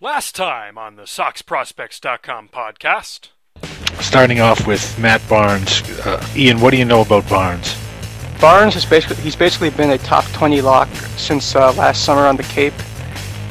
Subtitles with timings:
[0.00, 3.30] Last time on the SoxProspects.com podcast.
[3.98, 5.82] Starting off with Matt Barnes.
[6.06, 7.76] Uh, Ian, what do you know about Barnes?
[8.40, 12.36] Barnes has basically he's basically been a top 20 lock since uh, last summer on
[12.36, 12.74] the Cape.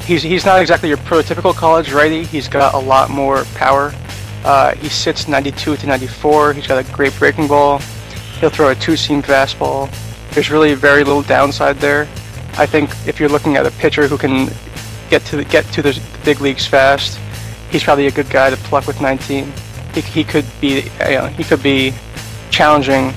[0.06, 2.24] He's he's not exactly your prototypical college righty.
[2.24, 3.94] He's got a lot more power.
[4.46, 6.54] Uh, he sits 92 to 94.
[6.54, 7.80] He's got a great breaking ball.
[8.40, 9.92] He'll throw a two-seam fastball.
[10.32, 12.04] There's really very little downside there.
[12.54, 14.50] I think if you're looking at a pitcher who can
[15.10, 17.20] get to the, get to the big leagues fast,
[17.70, 19.52] he's probably a good guy to pluck with 19.
[19.94, 21.94] He, he could be you know, he could be
[22.52, 23.12] challenging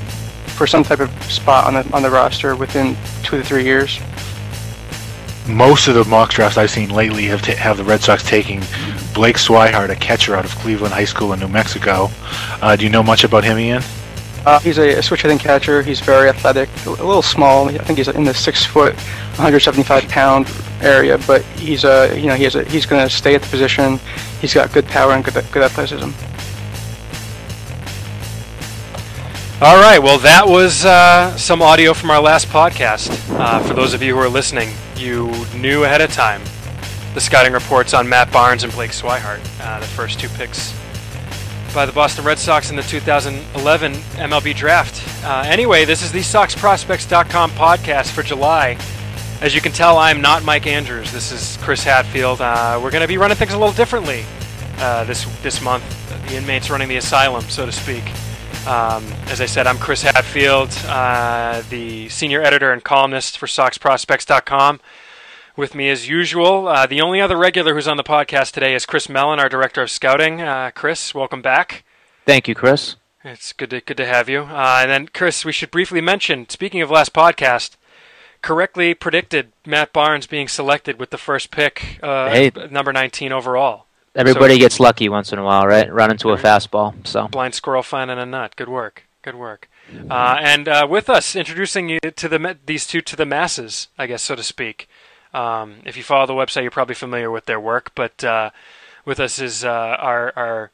[0.47, 3.99] for some type of spot on the on the roster within two to three years.
[5.47, 8.61] Most of the mock drafts I've seen lately have ta- have the Red Sox taking
[9.15, 12.11] Blake Swihart, a catcher out of Cleveland High School in New Mexico.
[12.63, 13.83] Uh, do you know much about him, Ian?
[14.47, 15.83] Uh, he's a, a switch hitting catcher.
[15.83, 17.69] He's very athletic, a little small.
[17.69, 18.95] I think he's in the six foot,
[19.37, 21.19] 175 pound area.
[21.27, 23.99] But he's a you know he has a, he's going to stay at the position.
[24.41, 26.11] He's got good power and good good athleticism.
[29.63, 33.11] All right, well, that was uh, some audio from our last podcast.
[33.39, 36.41] Uh, for those of you who are listening, you knew ahead of time
[37.13, 40.80] the scouting reports on Matt Barnes and Blake Swihart, uh, the first two picks
[41.75, 45.25] by the Boston Red Sox in the 2011 MLB draft.
[45.25, 48.77] Uh, anyway, this is the SoxProspects.com podcast for July.
[49.41, 51.13] As you can tell, I'm not Mike Andrews.
[51.13, 52.41] This is Chris Hatfield.
[52.41, 54.25] Uh, we're going to be running things a little differently
[54.79, 55.85] uh, this this month.
[56.29, 58.05] The inmates running the asylum, so to speak.
[58.67, 64.81] Um, as I said, I'm Chris Hatfield, uh, the senior editor and columnist for SoxProspects.com.
[65.57, 68.87] With me, as usual, uh, the only other regular who's on the podcast today is
[68.87, 70.41] Chris Mellen, our director of scouting.
[70.41, 71.85] Uh, Chris, welcome back.
[72.25, 72.97] Thank you, Chris.
[73.25, 74.43] It's good to good to have you.
[74.43, 76.49] Uh, and then, Chris, we should briefly mention.
[76.49, 77.77] Speaking of last podcast,
[78.41, 82.51] correctly predicted Matt Barnes being selected with the first pick, uh, Hey.
[82.71, 83.87] number 19 overall.
[84.15, 85.93] Everybody gets lucky once in a while, right?
[85.93, 87.07] Run into a fastball.
[87.07, 88.57] So Blind squirrel finding a nut.
[88.57, 89.05] Good work.
[89.23, 89.69] Good work.
[90.09, 94.07] Uh, and uh, with us, introducing you to the these two to the masses, I
[94.07, 94.89] guess, so to speak.
[95.33, 97.93] Um, if you follow the website, you're probably familiar with their work.
[97.95, 98.51] But uh,
[99.05, 100.71] with us is uh, our our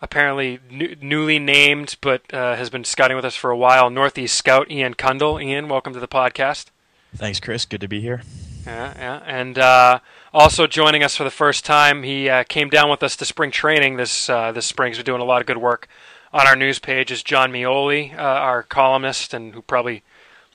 [0.00, 4.36] apparently new, newly named, but uh, has been scouting with us for a while, Northeast
[4.36, 5.42] Scout Ian Cundall.
[5.42, 6.66] Ian, welcome to the podcast.
[7.14, 7.64] Thanks, Chris.
[7.64, 8.22] Good to be here.
[8.66, 9.22] Yeah, yeah.
[9.26, 10.00] And uh,
[10.32, 13.50] also joining us for the first time, he uh, came down with us to spring
[13.50, 14.90] training this uh, this spring.
[14.90, 15.88] He's been doing a lot of good work
[16.32, 17.10] on our news page.
[17.10, 20.02] Is John Meoli, uh, our columnist, and who probably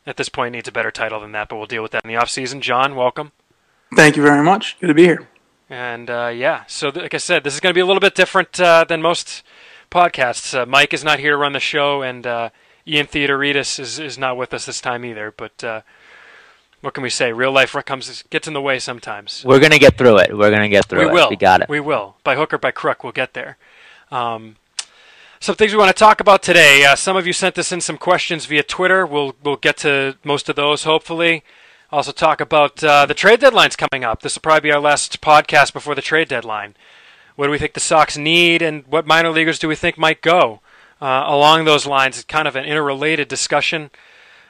[0.05, 2.09] at this point needs a better title than that, but we'll deal with that in
[2.09, 2.61] the off season.
[2.61, 3.31] John, welcome.
[3.95, 4.77] Thank you very much.
[4.79, 5.27] Good to be here.
[5.69, 7.99] And uh, yeah, so th- like I said, this is going to be a little
[7.99, 9.43] bit different uh, than most
[9.89, 10.57] podcasts.
[10.57, 12.49] Uh, Mike is not here to run the show, and uh,
[12.87, 15.33] Ian Theodoridis is is not with us this time either.
[15.35, 15.81] But uh,
[16.81, 17.31] what can we say?
[17.31, 19.43] Real life comes gets in the way sometimes.
[19.45, 20.37] we're gonna get through it.
[20.37, 21.13] We're gonna get through we it.
[21.13, 21.29] will.
[21.29, 21.69] We got it.
[21.69, 22.17] We will.
[22.23, 23.57] By hook or by crook, we'll get there.
[24.11, 24.57] Um,
[25.43, 26.85] some things we want to talk about today.
[26.85, 29.05] Uh, some of you sent us in some questions via Twitter.
[29.05, 31.43] We'll we'll get to most of those hopefully.
[31.91, 34.21] Also talk about uh, the trade deadlines coming up.
[34.21, 36.75] This will probably be our last podcast before the trade deadline.
[37.35, 40.21] What do we think the Sox need, and what minor leaguers do we think might
[40.21, 40.61] go?
[41.01, 43.91] Uh, along those lines, it's kind of an interrelated discussion.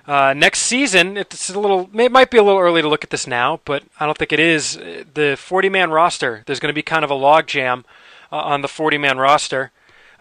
[0.06, 1.90] Uh, next season, it's a little.
[1.92, 4.32] It might be a little early to look at this now, but I don't think
[4.32, 4.76] it is.
[4.76, 6.44] The 40-man roster.
[6.46, 7.84] There's going to be kind of a logjam
[8.32, 9.72] uh, on the 40-man roster.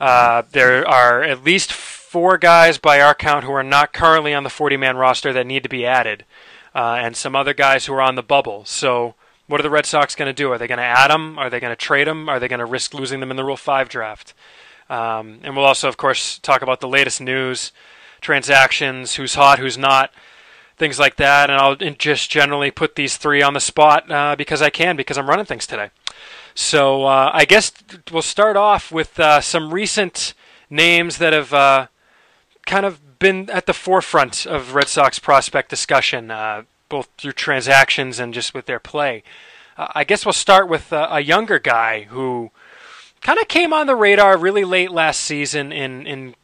[0.03, 4.43] Uh, there are at least four guys by our count who are not currently on
[4.43, 6.25] the 40-man roster that need to be added,
[6.75, 8.65] uh, and some other guys who are on the bubble.
[8.65, 9.15] So,
[9.47, 10.51] what are the Red Sox going to do?
[10.51, 11.39] Are they going to add them?
[11.39, 12.29] Are they going to trade them?
[12.29, 14.35] Are they going to risk losing them in the Rule Five draft?
[14.91, 17.71] Um, and we'll also, of course, talk about the latest news,
[18.21, 20.11] transactions, who's hot, who's not,
[20.79, 21.49] things like that.
[21.49, 25.17] And I'll just generally put these three on the spot uh, because I can, because
[25.17, 25.91] I'm running things today.
[26.55, 27.73] So uh, I guess
[28.11, 30.35] we'll start off with uh, some recent
[30.69, 31.87] names that have uh,
[32.67, 38.19] kind of been at the forefront of Red Sox prospect discussion, uh, both through transactions
[38.19, 39.23] and just with their play.
[39.77, 42.51] Uh, I guess we'll start with uh, a younger guy who
[43.21, 46.35] kind of came on the radar really late last season in in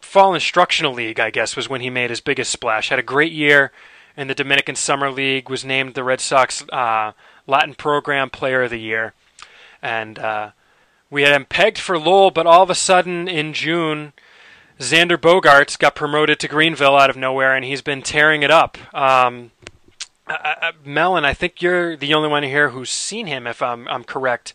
[0.00, 1.20] fall instructional league.
[1.20, 2.90] I guess was when he made his biggest splash.
[2.90, 3.72] Had a great year
[4.16, 5.48] in the Dominican Summer League.
[5.48, 6.64] Was named the Red Sox
[7.48, 9.14] Latin Program Player of the Year,
[9.82, 10.50] and uh,
[11.10, 12.30] we had him pegged for Lowell.
[12.30, 14.12] But all of a sudden in June.
[14.78, 18.78] Xander Bogaerts got promoted to Greenville out of nowhere, and he's been tearing it up.
[18.94, 19.50] Um,
[20.28, 23.88] uh, uh, Mellen, I think you're the only one here who's seen him, if I'm
[23.88, 24.54] I'm correct.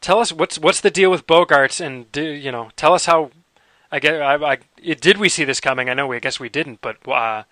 [0.00, 3.30] Tell us what's what's the deal with Bogaerts, and do, you know, tell us how.
[3.92, 4.20] I get.
[4.20, 5.88] I, I it, did we see this coming?
[5.88, 6.06] I know.
[6.06, 7.42] We I guess we didn't, but uh,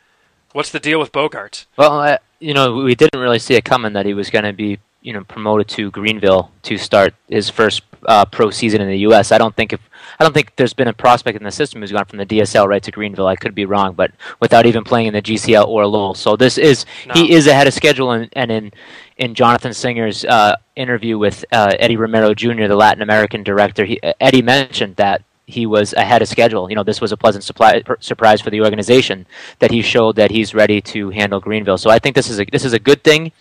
[0.53, 1.67] what's the deal with Bogaerts?
[1.77, 4.53] Well, uh, you know, we didn't really see it coming that he was going to
[4.53, 8.99] be, you know promoted to Greenville to start his first uh, pro season in the
[9.09, 9.33] U.S.
[9.33, 9.81] I don't think if
[10.21, 12.69] I don't think there's been a prospect in the system who's gone from the DSL
[12.69, 13.27] right to Greenville.
[13.27, 16.15] I could be wrong, but without even playing in the GCL or Lowell.
[16.15, 17.15] So this is No.
[17.15, 18.73] he is ahead of schedule, and, and in
[19.17, 23.99] in Jonathan Singer's uh, interview with uh, Eddie Romero Jr., the Latin American director, he,
[24.21, 26.69] Eddie mentioned that he was ahead of schedule.
[26.69, 29.27] You know, this was a pleasant supply, surprise for the organization
[29.61, 31.79] that he showed that he's ready to handle Greenville.
[31.79, 33.33] So I think this is a this is a good thing.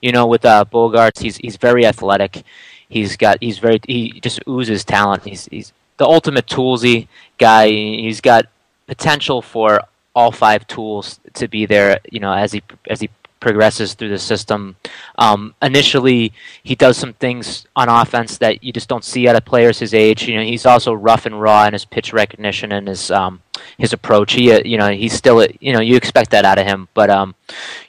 [0.00, 2.42] You know, with uh, Bogaerts, he's he's very athletic.
[2.88, 5.24] He's got he's very he just oozes talent.
[5.24, 7.06] He's he's the ultimate toolsy
[7.38, 7.68] guy.
[7.68, 8.46] He's got
[8.88, 9.82] potential for
[10.16, 12.00] all five tools to be there.
[12.10, 13.08] You know, as he as he
[13.42, 14.76] progresses through the system.
[15.18, 19.44] Um, initially, he does some things on offense that you just don't see out of
[19.44, 20.28] players his age.
[20.28, 23.42] You know, he's also rough and raw in his pitch recognition and his um,
[23.76, 24.34] his approach.
[24.34, 26.88] He, uh, you know, he's still, you know, you expect that out of him.
[26.94, 27.34] But um,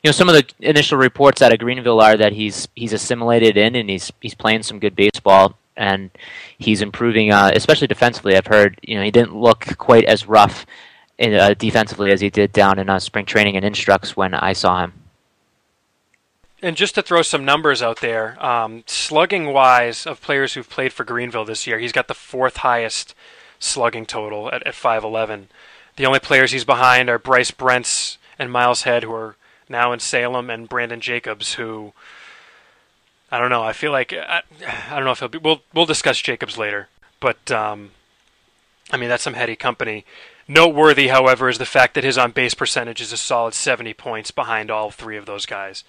[0.02, 3.56] you know, some of the initial reports out of Greenville are that he's he's assimilated
[3.56, 6.10] in and he's he's playing some good baseball and
[6.58, 8.36] he's improving, uh, especially defensively.
[8.36, 10.66] I've heard, you know, he didn't look quite as rough.
[11.20, 14.54] In, uh, defensively as he did down in uh, spring training and instructs when I
[14.54, 15.03] saw him.
[16.64, 20.94] And just to throw some numbers out there, um, slugging wise of players who've played
[20.94, 23.14] for Greenville this year, he's got the fourth highest
[23.60, 25.48] slugging total at, at 5'11.
[25.98, 29.36] The only players he's behind are Bryce Brentz and Miles Head, who are
[29.68, 31.92] now in Salem, and Brandon Jacobs, who
[33.30, 33.64] I don't know.
[33.64, 34.44] I feel like I,
[34.90, 35.40] I don't know if he'll be.
[35.40, 36.88] We'll we'll discuss Jacobs later,
[37.20, 37.92] but um,
[38.90, 40.06] I mean that's some heady company.
[40.48, 44.32] Noteworthy, however, is the fact that his on base percentage is a solid 70 points
[44.32, 45.84] behind all three of those guys.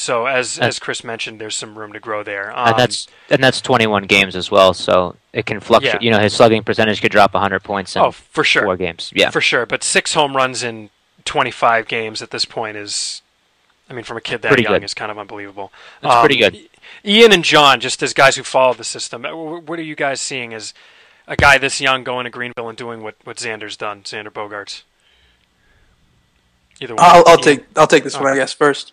[0.00, 2.50] So as That's- as Chris mentioned, there's some room to grow there.
[2.56, 5.96] Um, and that's and that's 21 games as well, so it can fluctuate.
[5.96, 6.00] Yeah.
[6.06, 9.12] You know, his slugging percentage could drop 100 points in oh for sure, four games.
[9.14, 9.66] Yeah, for sure.
[9.66, 10.88] But six home runs in
[11.26, 13.20] 25 games at this point is,
[13.90, 14.84] I mean, from a kid that Pretty young good.
[14.84, 15.70] is kind of unbelievable.
[16.00, 16.58] That's Um, pretty good.
[17.04, 20.18] Ian and John, just as guys who follow the system, uh, what are you guys
[20.22, 20.72] seeing as
[21.26, 24.80] a guy this young going to Greenville and doing what what Xander's done, Xander Bogaerts?
[26.80, 27.04] Either one.
[27.04, 28.92] I'll, I'll take I'll take this one I guess first.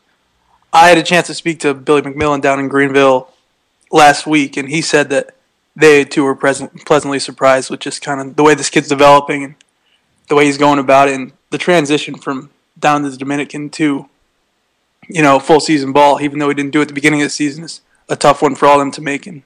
[0.78, 3.34] I had a chance to speak to Billy McMillon down in Greenville
[3.92, 5.36] last week, and he said that
[5.76, 9.44] they too were present, pleasantly surprised with just kind of the way this kid's developing
[9.44, 9.56] and
[10.30, 14.08] the way he's going about it, and the transition from down to the Dominican to
[15.10, 16.22] you know full season ball.
[16.22, 18.44] Even though he didn't do it at the beginning of the season, is a tough
[18.44, 19.26] one for all of them to make.
[19.26, 19.42] And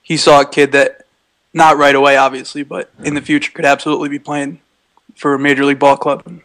[0.00, 1.04] he saw a kid that
[1.52, 4.60] not right away, obviously, but in the future could absolutely be playing
[5.16, 6.22] for a major league ball club.
[6.24, 6.40] And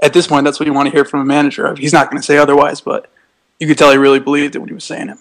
[0.00, 1.74] at this point, that's what you want to hear from a manager.
[1.76, 3.10] He's not going to say otherwise, but
[3.58, 5.18] you could tell he really believed it when he was saying it.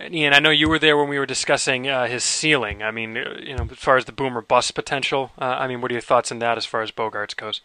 [0.00, 2.82] And Ian, I know you were there when we were discussing uh, his ceiling.
[2.82, 5.30] I mean, uh, you know, as far as the boomer bust potential.
[5.38, 7.60] Uh, I mean, what are your thoughts on that as far as Bogaerts goes?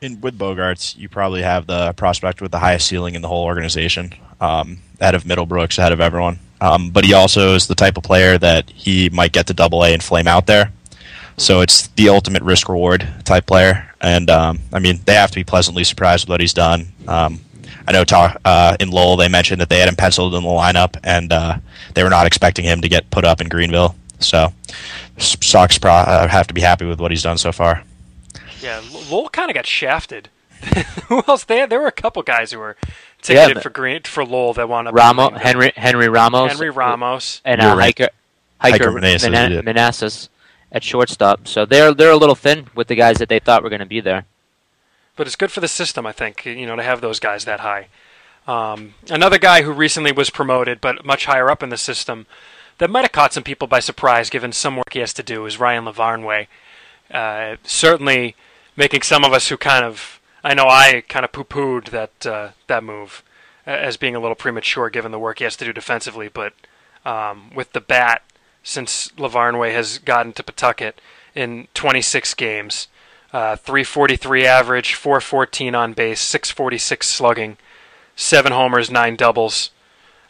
[0.00, 3.44] In, with Bogaerts, you probably have the prospect with the highest ceiling in the whole
[3.44, 6.38] organization, um, ahead of Middlebrooks, ahead of everyone.
[6.60, 9.82] Um, but he also is the type of player that he might get to Double
[9.82, 10.72] A and flame out there.
[11.36, 15.36] So it's the ultimate risk reward type player, and um, I mean they have to
[15.36, 16.92] be pleasantly surprised with what he's done.
[17.08, 17.40] Um,
[17.86, 20.48] I know talk, uh, in Lowell they mentioned that they had him penciled in the
[20.48, 21.58] lineup, and uh,
[21.94, 23.94] they were not expecting him to get put up in Greenville.
[24.20, 24.52] So
[25.18, 27.82] S- Sox pro- uh, have to be happy with what he's done so far.
[28.62, 30.30] Yeah, Lowell kind of got shafted.
[31.08, 31.44] who else?
[31.44, 32.76] They there were a couple guys who were
[33.20, 34.94] ticketed but- for Green for Lowell that wound up.
[34.94, 37.42] Ramo, being- Henry Henry Ramos, Henry Ramos.
[37.44, 37.94] and uh, right.
[37.94, 38.08] Heiker
[38.62, 40.28] Heiker Heiker Meneses, Meneses
[40.72, 41.46] at shortstop.
[41.46, 43.86] So they're they're a little thin with the guys that they thought were going to
[43.86, 44.24] be there.
[45.16, 47.60] But it's good for the system, I think, you know, to have those guys that
[47.60, 47.88] high.
[48.46, 52.26] Um, another guy who recently was promoted, but much higher up in the system,
[52.78, 55.46] that might have caught some people by surprise, given some work he has to do,
[55.46, 56.48] is Ryan Lavarnway.
[57.10, 58.34] Uh, certainly
[58.76, 62.50] making some of us who kind of, I know I kind of poo-pooed that uh,
[62.66, 63.22] that move
[63.66, 66.28] as being a little premature, given the work he has to do defensively.
[66.28, 66.52] But
[67.04, 68.22] um, with the bat,
[68.62, 71.00] since Lavarnway has gotten to Pawtucket
[71.34, 72.88] in 26 games,
[73.34, 77.56] uh, 343 average, 414 on base, 646 slugging,
[78.14, 79.70] seven homers, nine doubles.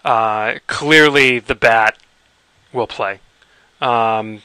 [0.05, 1.99] Uh, clearly, the bat
[2.73, 3.21] will play.
[3.81, 4.41] Um,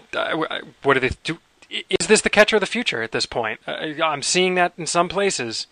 [0.84, 1.40] what do they do?
[1.70, 3.62] Is this the catcher of the future at this point?
[3.66, 5.66] Uh, I'm seeing that in some places.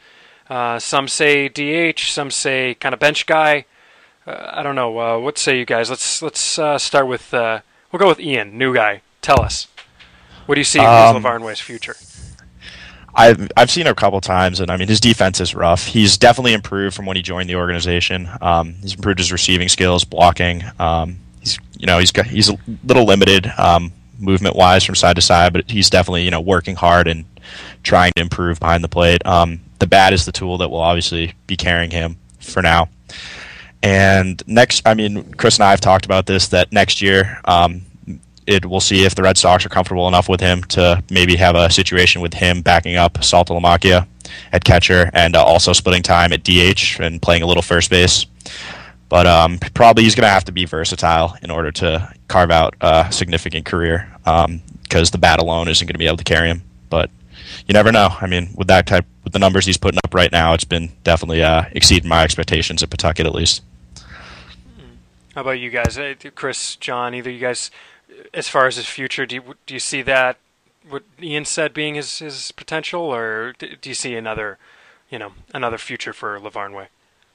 [0.50, 3.65] Uh, some say DH, some say kind of bench guy.
[4.25, 4.98] Uh, I don't know.
[4.98, 5.89] Uh, what say you guys?
[5.89, 7.34] Let's let's uh, start with.
[7.34, 7.60] Uh,
[7.91, 9.01] we'll go with Ian, new guy.
[9.22, 9.67] Tell us.
[10.46, 11.98] What do you see Um, with Lavarnway's future?
[13.17, 15.88] I've I've seen him a couple times, and I mean his defense is rough.
[15.88, 18.29] He's definitely improved from when he joined the organization.
[18.41, 20.63] Um, he's improved his receiving skills, blocking.
[20.79, 25.15] Um, he's you know he's got he's a little limited um, movement wise from side
[25.15, 27.25] to side, but he's definitely you know working hard and
[27.81, 29.25] trying to improve behind the plate.
[29.25, 32.89] Um, the bat is the tool that will obviously be carrying him for now.
[33.81, 37.81] And next, I mean, Chris and I have talked about this that next year, um,
[38.48, 41.56] it we'll see if the Red Sox are comfortable enough with him to maybe have
[41.56, 44.08] a situation with him backing up Saltalamacchia
[44.51, 48.25] at catcher and uh, also splitting time at DH and playing a little first base.
[49.10, 52.75] But um, probably he's going to have to be versatile in order to carve out
[52.82, 54.62] a significant career because um,
[55.12, 56.63] the bat alone isn't going to be able to carry him.
[56.89, 57.10] But
[57.68, 58.10] you never know.
[58.20, 60.92] I mean, with that type, with the numbers he's putting up right now, it's been
[61.04, 63.62] definitely uh, exceeding my expectations at Pawtucket at least.
[65.36, 66.00] How about you guys,
[66.34, 67.13] Chris, John?
[67.13, 67.70] Either you guys,
[68.33, 70.38] as far as his future, do you, do you see that
[70.89, 74.57] what Ian said being his his potential, or do you see another,
[75.09, 76.88] you know, another future for Lavarnway?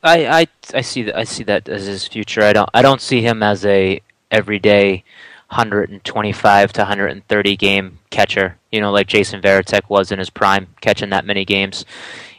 [0.02, 2.42] I, I I see that I see that as his future.
[2.42, 5.04] I don't I don't see him as a everyday
[5.48, 8.56] 125 to 130 game catcher.
[8.70, 11.84] You know, like Jason Varitek was in his prime, catching that many games.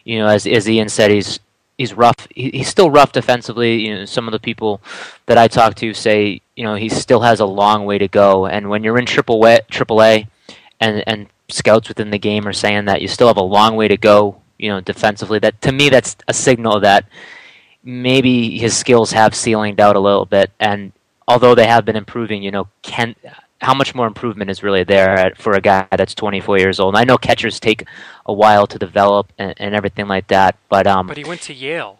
[0.03, 1.39] You know, as as Ian said, he's
[1.77, 2.27] he's rough.
[2.35, 3.88] He, he's still rough defensively.
[3.88, 4.81] You know, some of the people
[5.27, 8.45] that I talk to say, you know, he still has a long way to go.
[8.45, 10.27] And when you're in triple A,
[10.79, 13.88] and and scouts within the game are saying that you still have a long way
[13.88, 14.41] to go.
[14.57, 15.39] You know, defensively.
[15.39, 17.05] That to me, that's a signal that
[17.83, 20.93] maybe his skills have ceilinged out a little bit, and
[21.27, 23.15] although they have been improving, you know, can
[23.62, 26.95] how much more improvement is really there at, for a guy that's 24 years old?
[26.95, 27.86] And I know catchers take
[28.25, 31.53] a while to develop and, and everything like that, but um, but he went to
[31.53, 32.00] Yale.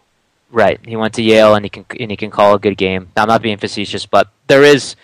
[0.54, 3.08] Right, he went to Yale and he can and he can call a good game.
[3.16, 4.94] I'm not being facetious, but there is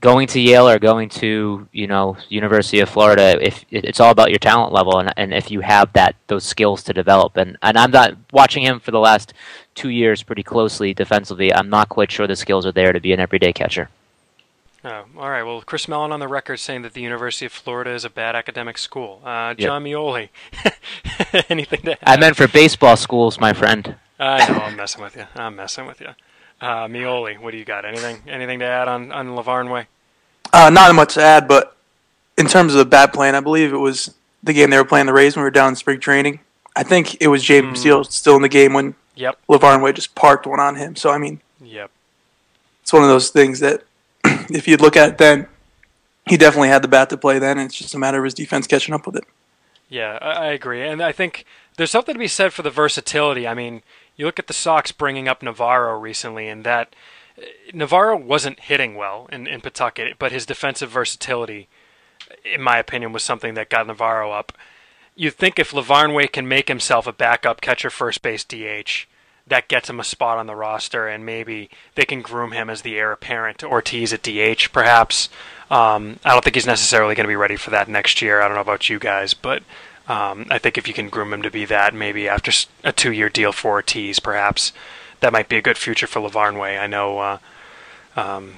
[0.00, 4.30] going to Yale or going to you know University of Florida, if it's all about
[4.30, 7.36] your talent level and, and if you have that those skills to develop.
[7.36, 9.34] And and I'm not watching him for the last
[9.74, 11.52] two years pretty closely defensively.
[11.52, 13.88] I'm not quite sure the skills are there to be an everyday catcher.
[14.84, 15.42] Oh, all right.
[15.42, 18.36] Well, Chris Mellen on the record saying that the University of Florida is a bad
[18.36, 19.20] academic school.
[19.24, 19.96] Uh, John yep.
[19.96, 20.28] Meoli,
[21.48, 21.98] anything to add?
[22.18, 23.96] I meant for baseball schools, my friend.
[24.22, 24.58] I know.
[24.58, 25.26] I'm messing with you.
[25.34, 26.08] I'm messing with you.
[26.60, 27.84] Uh, Meoli, what do you got?
[27.84, 29.86] Anything anything to add on on Lavarnway?
[30.52, 31.76] Uh, not much to add, but
[32.38, 35.06] in terms of the bat plan, I believe it was the game they were playing
[35.06, 36.40] the Rays when we were down in spring training.
[36.76, 37.80] I think it was James mm.
[37.80, 39.38] Steele still in the game when yep.
[39.48, 40.94] Lavarnway just parked one on him.
[40.94, 41.90] So I mean, yep,
[42.82, 43.82] it's one of those things that
[44.24, 45.48] if you look at it then,
[46.26, 48.34] he definitely had the bat to play then, and it's just a matter of his
[48.34, 49.24] defense catching up with it.
[49.88, 51.44] Yeah, I agree, and I think
[51.76, 53.46] there's something to be said for the versatility.
[53.46, 53.82] I mean,
[54.22, 56.94] you look at the Sox bringing up Navarro recently, and that
[57.74, 61.68] Navarro wasn't hitting well in, in Pawtucket, but his defensive versatility,
[62.44, 64.52] in my opinion, was something that got Navarro up.
[65.16, 69.08] You'd think if Lavarnway can make himself a backup catcher, first base DH,
[69.48, 72.82] that gets him a spot on the roster, and maybe they can groom him as
[72.82, 75.28] the heir apparent to Ortiz at DH, perhaps.
[75.68, 78.40] Um, I don't think he's necessarily going to be ready for that next year.
[78.40, 79.64] I don't know about you guys, but
[80.08, 82.50] um, I think if you can groom him to be that, maybe after
[82.82, 84.72] a two-year deal for Ortiz, perhaps
[85.20, 86.80] that might be a good future for Lavarnway.
[86.80, 87.38] I know, uh,
[88.16, 88.54] um,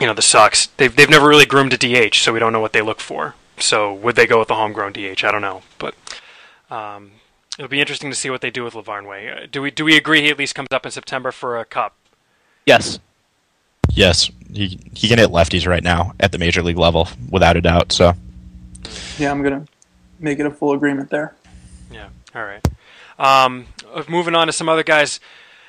[0.00, 2.60] you know, the Sox they've they've never really groomed a DH, so we don't know
[2.60, 3.34] what they look for.
[3.58, 5.24] So would they go with the homegrown DH?
[5.24, 5.94] I don't know, but
[6.70, 7.12] um,
[7.58, 9.44] it'll be interesting to see what they do with Lavarnway.
[9.44, 11.64] Uh, do we do we agree he at least comes up in September for a
[11.64, 11.94] cup?
[12.66, 13.00] Yes.
[13.90, 17.60] Yes, he he can hit lefties right now at the major league level without a
[17.60, 17.92] doubt.
[17.92, 18.14] So.
[19.18, 19.66] Yeah, I'm gonna
[20.22, 21.34] make it a full agreement there.
[21.90, 22.08] Yeah.
[22.34, 22.66] All right.
[23.18, 23.66] Um,
[24.08, 25.20] moving on to some other guys.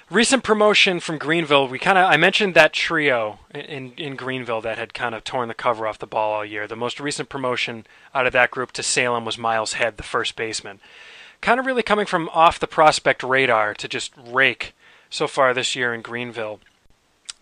[0.10, 1.68] Recent promotion from Greenville.
[1.68, 5.48] We kind of I mentioned that trio in in Greenville that had kind of torn
[5.48, 6.68] the cover off the ball all year.
[6.68, 10.36] The most recent promotion out of that group to Salem was Miles Head, the first
[10.36, 10.80] baseman.
[11.42, 14.74] Kind of really coming from off the prospect radar to just rake
[15.10, 16.60] so far this year in Greenville.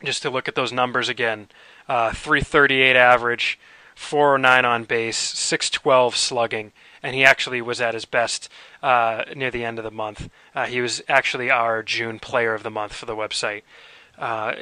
[0.03, 1.49] Just to look at those numbers again,
[1.87, 3.59] uh, 338 average,
[3.95, 6.71] 409 on base, 612 slugging,
[7.03, 8.49] and he actually was at his best
[8.83, 10.29] uh, near the end of the month.
[10.55, 13.63] Uh, he was actually our June Player of the Month for the website.
[14.17, 14.53] Uh,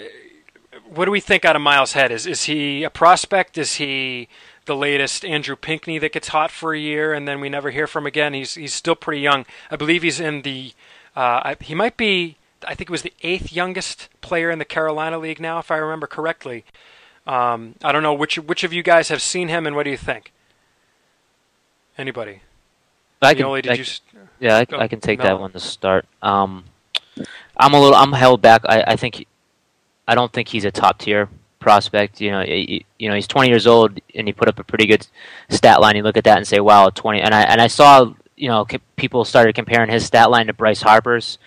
[0.88, 2.12] what do we think out of Miles Head?
[2.12, 3.58] Is is he a prospect?
[3.58, 4.28] Is he
[4.66, 7.88] the latest Andrew Pinckney that gets hot for a year and then we never hear
[7.88, 8.34] from again?
[8.34, 9.46] He's he's still pretty young.
[9.70, 10.74] I believe he's in the.
[11.16, 12.38] Uh, he might be.
[12.66, 15.78] I think it was the eighth youngest player in the Carolina League now, if I
[15.78, 16.66] remember correctly.
[17.26, 19.92] Um, I don't know which which of you guys have seen him and what do
[19.92, 20.32] you think?
[22.00, 22.40] Anybody?
[23.22, 23.84] I can, I, you,
[24.40, 25.26] yeah, I, I, can take no.
[25.26, 26.06] that one to start.
[26.22, 26.64] Um,
[27.58, 28.62] I'm a little, I'm held back.
[28.64, 29.26] I, I think,
[30.08, 31.28] I don't think he's a top tier
[31.60, 32.22] prospect.
[32.22, 34.86] You know, you, you know, he's 20 years old and he put up a pretty
[34.86, 35.06] good
[35.50, 35.98] stat line.
[35.98, 37.20] You look at that and say, wow, 20.
[37.20, 38.66] And I and I saw, you know,
[38.96, 41.38] people started comparing his stat line to Bryce Harper's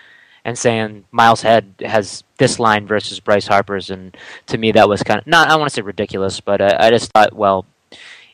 [0.44, 4.14] and saying Miles Head has this line versus Bryce Harper's, and
[4.48, 6.90] to me that was kind of not I want to say ridiculous, but I, I
[6.90, 7.64] just thought, well,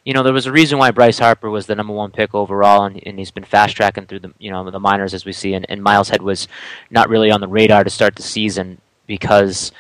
[0.08, 2.86] you know, there was a reason why Bryce Harper was the number one pick overall,
[2.86, 5.52] and, and he's been fast tracking through the you know the minors as we see.
[5.52, 6.48] And, and Miles Head was
[6.90, 9.70] not really on the radar to start the season, because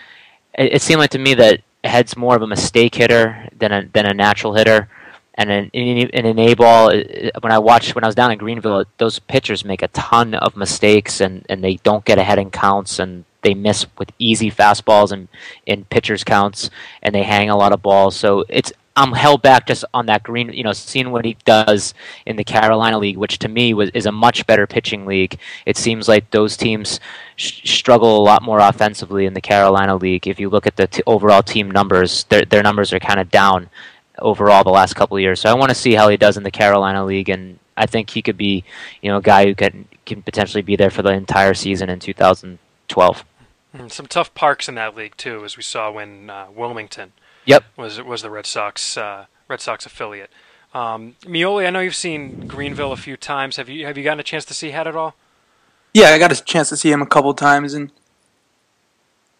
[0.52, 3.86] it, it seemed like to me that Head's more of a mistake hitter than a
[3.86, 4.90] than a natural hitter.
[5.32, 8.84] And in, in, an A ball, when I watched when I was down in Greenville,
[8.98, 12.98] those pitchers make a ton of mistakes and, and they don't get ahead in counts
[12.98, 15.28] and they miss with easy fastballs and
[15.64, 16.70] in pitchers counts
[17.02, 18.16] and they hang a lot of balls.
[18.16, 21.94] So it's I'm held back just on that green, you know, seeing what he does
[22.26, 25.38] in the Carolina League, which to me was is a much better pitching league.
[25.66, 26.98] It seems like those teams
[27.36, 30.26] sh- struggle a lot more offensively in the Carolina League.
[30.26, 33.30] If you look at the t- overall team numbers, their their numbers are kind of
[33.30, 33.70] down
[34.18, 35.40] overall the last couple of years.
[35.40, 38.10] So I want to see how he does in the Carolina League, and I think
[38.10, 38.64] he could be,
[39.00, 42.00] you know, a guy who can can potentially be there for the entire season in
[42.00, 43.24] 2012.
[43.76, 47.12] Mm, some tough parks in that league too, as we saw when uh, Wilmington
[47.48, 47.64] Yep.
[47.78, 50.30] was was the Red Sox uh, Red Sox affiliate.
[50.74, 53.56] Um, Meoli, I know you've seen Greenville a few times.
[53.56, 55.14] Have you have you gotten a chance to see Head at all?
[55.94, 57.90] Yeah, I got a chance to see him a couple times, and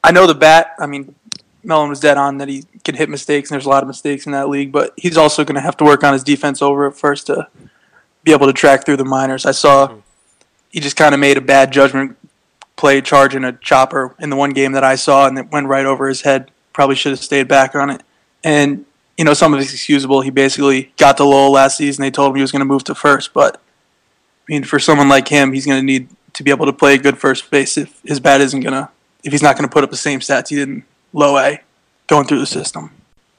[0.03, 0.75] I know the bat.
[0.79, 1.15] I mean,
[1.63, 4.25] Mellen was dead on that he can hit mistakes, and there's a lot of mistakes
[4.25, 4.73] in that league.
[4.73, 7.49] But he's also going to have to work on his defense over at first to
[8.25, 9.45] be able to track through the minors.
[9.45, 9.97] I saw
[10.71, 12.17] he just kind of made a bad judgment
[12.77, 15.85] play charging a chopper in the one game that I saw, and it went right
[15.85, 16.51] over his head.
[16.79, 18.05] Probably should have stayed back on it.
[18.45, 18.85] And
[19.17, 20.21] you know, some of it's excusable.
[20.21, 22.03] He basically got to Lowell last season.
[22.03, 25.09] They told him he was going to move to first, but I mean, for someone
[25.09, 27.77] like him, he's going to need to be able to play a good first base
[27.77, 28.89] if his bat isn't going to,
[29.25, 31.61] if he's not going to put up the same stats he did in low A
[32.07, 32.93] going through the system.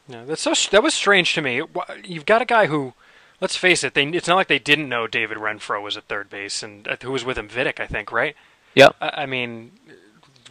[0.09, 1.61] Yeah, that's so that was strange to me.
[2.03, 2.91] You've got a guy who,
[3.39, 6.29] let's face it, they, it's not like they didn't know David Renfroe was at third
[6.29, 8.35] base and uh, who was with him, Vidic, I think, right?
[8.75, 8.89] Yeah.
[8.99, 9.71] I, I mean,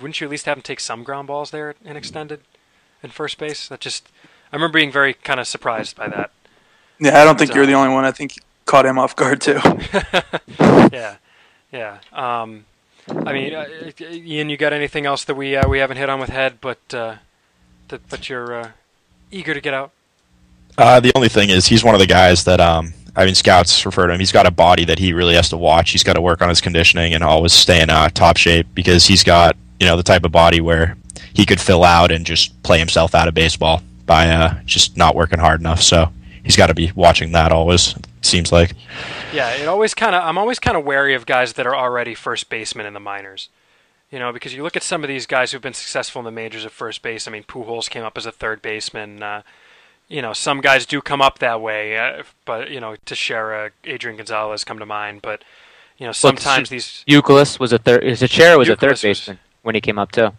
[0.00, 2.40] wouldn't you at least have him take some ground balls there in extended,
[3.02, 3.68] in first base?
[3.68, 4.08] That just,
[4.52, 6.30] I remember being very kind of surprised by that.
[6.98, 8.04] Yeah, I don't think So- you're the only one.
[8.04, 9.60] I think you caught him off guard too.
[10.92, 11.16] yeah,
[11.72, 11.98] yeah.
[12.12, 12.64] Um,
[13.08, 13.66] I mean, uh,
[14.00, 16.78] Ian, you got anything else that we uh, we haven't hit on with Head, but
[16.92, 17.16] uh,
[17.88, 18.70] that but you're uh,
[19.30, 19.92] eager to get out?
[20.76, 23.84] Uh, the only thing is, he's one of the guys that um, I mean, scouts
[23.86, 24.20] refer to him.
[24.20, 25.90] He's got a body that he really has to watch.
[25.90, 29.06] He's got to work on his conditioning and always stay in uh, top shape because
[29.06, 30.96] he's got you know the type of body where
[31.38, 35.14] he could fill out and just play himself out of baseball by uh, just not
[35.14, 35.80] working hard enough.
[35.80, 36.10] So
[36.42, 37.94] he's got to be watching that always.
[38.22, 38.72] Seems like.
[39.32, 40.24] Yeah, it always kind of.
[40.24, 43.50] I'm always kind of wary of guys that are already first baseman in the minors.
[44.10, 46.32] You know, because you look at some of these guys who've been successful in the
[46.32, 47.28] majors at first base.
[47.28, 49.22] I mean, Pujols came up as a third baseman.
[49.22, 49.42] Uh,
[50.08, 54.16] you know, some guys do come up that way, uh, but you know, Teixeira, Adrian
[54.16, 55.22] Gonzalez come to mind.
[55.22, 55.44] But
[55.98, 58.00] you know, sometimes these Youkilis was a third.
[58.00, 60.32] Teixeira was a Youkilis third was- baseman when he came up too.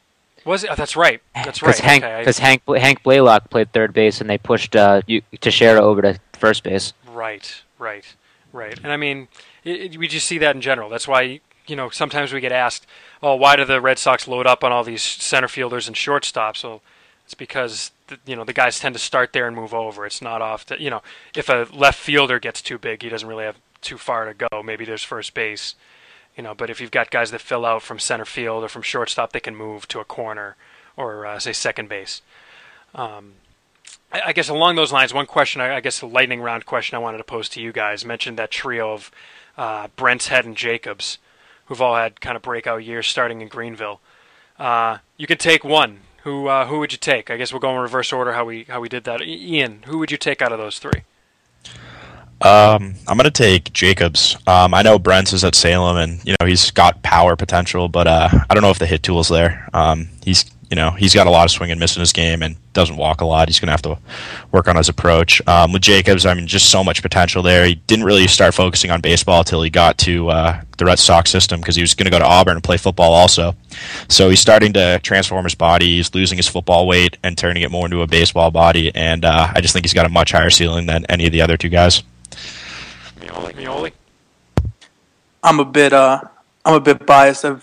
[0.46, 0.70] Was it?
[0.72, 1.22] Oh, that's right.
[1.36, 1.70] That's right.
[1.70, 5.22] Because Hank, okay, I- Hank, Hank Blalock played third base, and they pushed uh, Eu-
[5.40, 6.94] Teixeira over to first base.
[7.12, 8.06] Right, right,
[8.54, 8.80] right.
[8.84, 9.28] And I mean,
[9.64, 10.90] it, it, we just see that in general.
[10.90, 12.86] That's why you know sometimes we get asked,
[13.22, 16.64] "Oh, why do the Red Sox load up on all these center fielders and shortstops?"
[16.64, 16.82] Well,
[17.26, 20.06] it's because the, you know the guys tend to start there and move over.
[20.06, 21.02] It's not off to you know
[21.36, 24.64] if a left fielder gets too big, he doesn't really have too far to go.
[24.64, 25.76] Maybe there's first base,
[26.40, 26.56] you know.
[26.56, 29.42] But if you've got guys that fill out from center field or from shortstop, they
[29.42, 30.56] can move to a corner
[30.96, 32.22] or uh, say second base.
[32.96, 33.34] Um,
[34.10, 36.96] I I guess along those lines, one question, I I guess the lightning round question
[36.96, 39.12] I wanted to pose to you guys mentioned that trio of
[39.58, 41.18] uh, Brentz Head and Jacobs,
[41.66, 44.00] who've all had kind of breakout years starting in Greenville.
[44.58, 46.00] Uh, you can take one.
[46.24, 47.30] Who uh, who would you take?
[47.30, 49.22] I guess we'll go in reverse order how we how we did that.
[49.22, 51.04] Ian, who would you take out of those three?
[52.42, 54.38] Um, I'm gonna take Jacobs.
[54.48, 58.08] Um, I know Brentz is at Salem, and you know he's got power potential, but
[58.08, 59.68] uh, I don't know if the hit tool's there.
[59.74, 62.42] Um, he's you know he's got a lot of swing and miss in his game,
[62.42, 63.50] and doesn't walk a lot.
[63.50, 63.98] He's gonna have to
[64.54, 65.42] work on his approach.
[65.48, 67.66] Um, with Jacobs, I mean, just so much potential there.
[67.66, 71.30] He didn't really start focusing on baseball until he got to uh, the Red Sox
[71.30, 73.54] system because he was gonna go to Auburn and play football also.
[74.08, 75.98] So he's starting to transform his body.
[75.98, 79.52] He's losing his football weight and turning it more into a baseball body, and uh,
[79.54, 81.68] I just think he's got a much higher ceiling than any of the other two
[81.68, 82.02] guys.
[83.20, 83.54] Meoli.
[83.54, 83.92] Meoli.
[85.44, 86.22] I'm a bit uh
[86.66, 87.46] I'm a bit biased.
[87.46, 87.62] I'm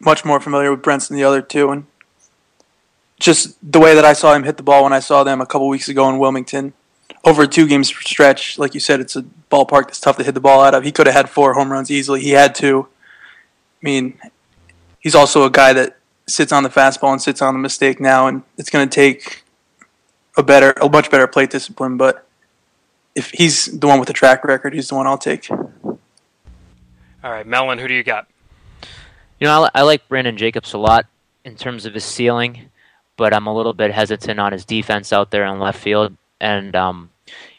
[0.00, 1.86] much more familiar with Brentz than the other two, and
[3.20, 5.46] just the way that I saw him hit the ball when I saw them a
[5.46, 6.72] couple weeks ago in Wilmington,
[7.24, 10.34] over a two game stretch, like you said, it's a ballpark that's tough to hit
[10.34, 10.84] the ball out of.
[10.84, 12.20] He could have had four home runs easily.
[12.20, 12.88] He had two.
[13.82, 14.18] I mean,
[15.00, 18.26] he's also a guy that sits on the fastball and sits on the mistake now,
[18.26, 19.44] and it's going to take
[20.36, 21.96] a better, a much better plate discipline.
[21.96, 22.27] But
[23.18, 25.50] if he's the one with the track record, he's the one I'll take.
[25.50, 25.98] All
[27.24, 28.28] right, Mellen, who do you got?
[29.40, 31.06] You know, I, I like Brandon Jacobs a lot
[31.44, 32.70] in terms of his ceiling,
[33.16, 36.16] but I'm a little bit hesitant on his defense out there in left field.
[36.40, 37.10] And um,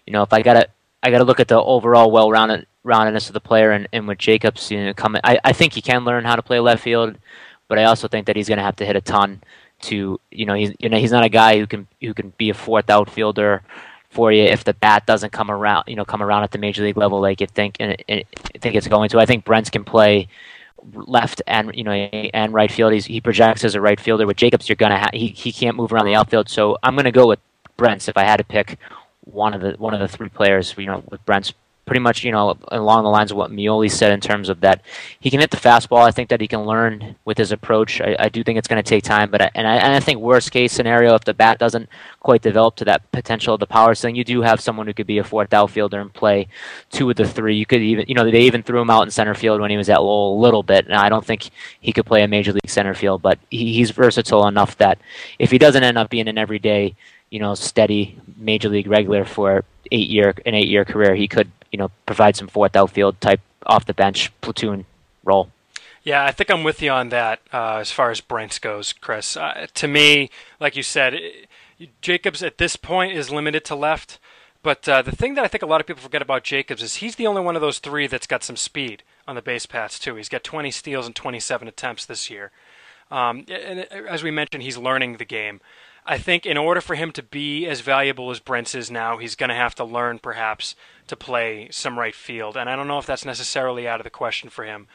[0.07, 0.69] you know, if I gotta,
[1.03, 4.71] I gotta look at the overall well-rounded roundedness of the player, and, and with Jacobs,
[4.71, 7.17] you know, coming, I, I think he can learn how to play left field,
[7.67, 9.41] but I also think that he's gonna have to hit a ton
[9.81, 12.49] to you know he's you know he's not a guy who can who can be
[12.49, 13.61] a fourth outfielder
[14.09, 16.83] for you if the bat doesn't come around you know come around at the major
[16.83, 18.23] league level like you think and, and
[18.59, 19.19] think it's going to.
[19.19, 20.27] I think Brentz can play
[20.93, 22.93] left and you know and right field.
[22.93, 24.25] He's, he projects as a right fielder.
[24.25, 26.49] With Jacobs, you're gonna ha- he he can't move around the outfield.
[26.49, 27.39] So I'm gonna go with
[27.77, 28.77] Brentz if I had to pick
[29.21, 30.73] one of the one of the three players.
[30.77, 31.53] You know, with Brentz
[31.89, 34.83] pretty much, you know, along the lines of what Meoli said in terms of that
[35.19, 36.03] he can hit the fastball.
[36.03, 37.99] I think that he can learn with his approach.
[37.99, 39.99] I, I do think it's going to take time, but I, and I, and I
[39.99, 43.65] think worst case scenario, if the bat doesn't quite develop to that potential of the
[43.65, 46.47] power thing, you do have someone who could be a fourth outfielder and play
[46.91, 47.55] two of the three.
[47.55, 49.77] You could even, you know, they even threw him out in center field when he
[49.77, 50.85] was at Lowell a little bit.
[50.85, 51.49] And I don't think
[51.81, 54.99] he could play a major league center field, but he, he's versatile enough that
[55.39, 56.95] if he doesn't end up being an everyday,
[57.29, 61.51] you know, steady major league regular for eight year an eight year career, he could
[61.71, 64.85] you know provide some fourth outfield type off the bench platoon
[65.23, 65.49] role.
[66.03, 69.35] Yeah, I think I'm with you on that uh, as far as Brentz goes, Chris.
[69.35, 71.19] Uh, to me, like you said,
[72.01, 74.17] Jacobs at this point is limited to left.
[74.61, 76.95] But uh, the thing that I think a lot of people forget about Jacobs is
[76.95, 79.99] he's the only one of those three that's got some speed on the base paths
[79.99, 80.15] too.
[80.15, 82.51] He's got 20 steals and 27 attempts this year.
[83.09, 85.61] Um, and as we mentioned, he's learning the game.
[86.09, 89.35] I think in order for him to be as valuable as Brentz is now, he's
[89.35, 92.57] going to have to learn perhaps to play some right field.
[92.57, 94.87] And I don't know if that's necessarily out of the question for him.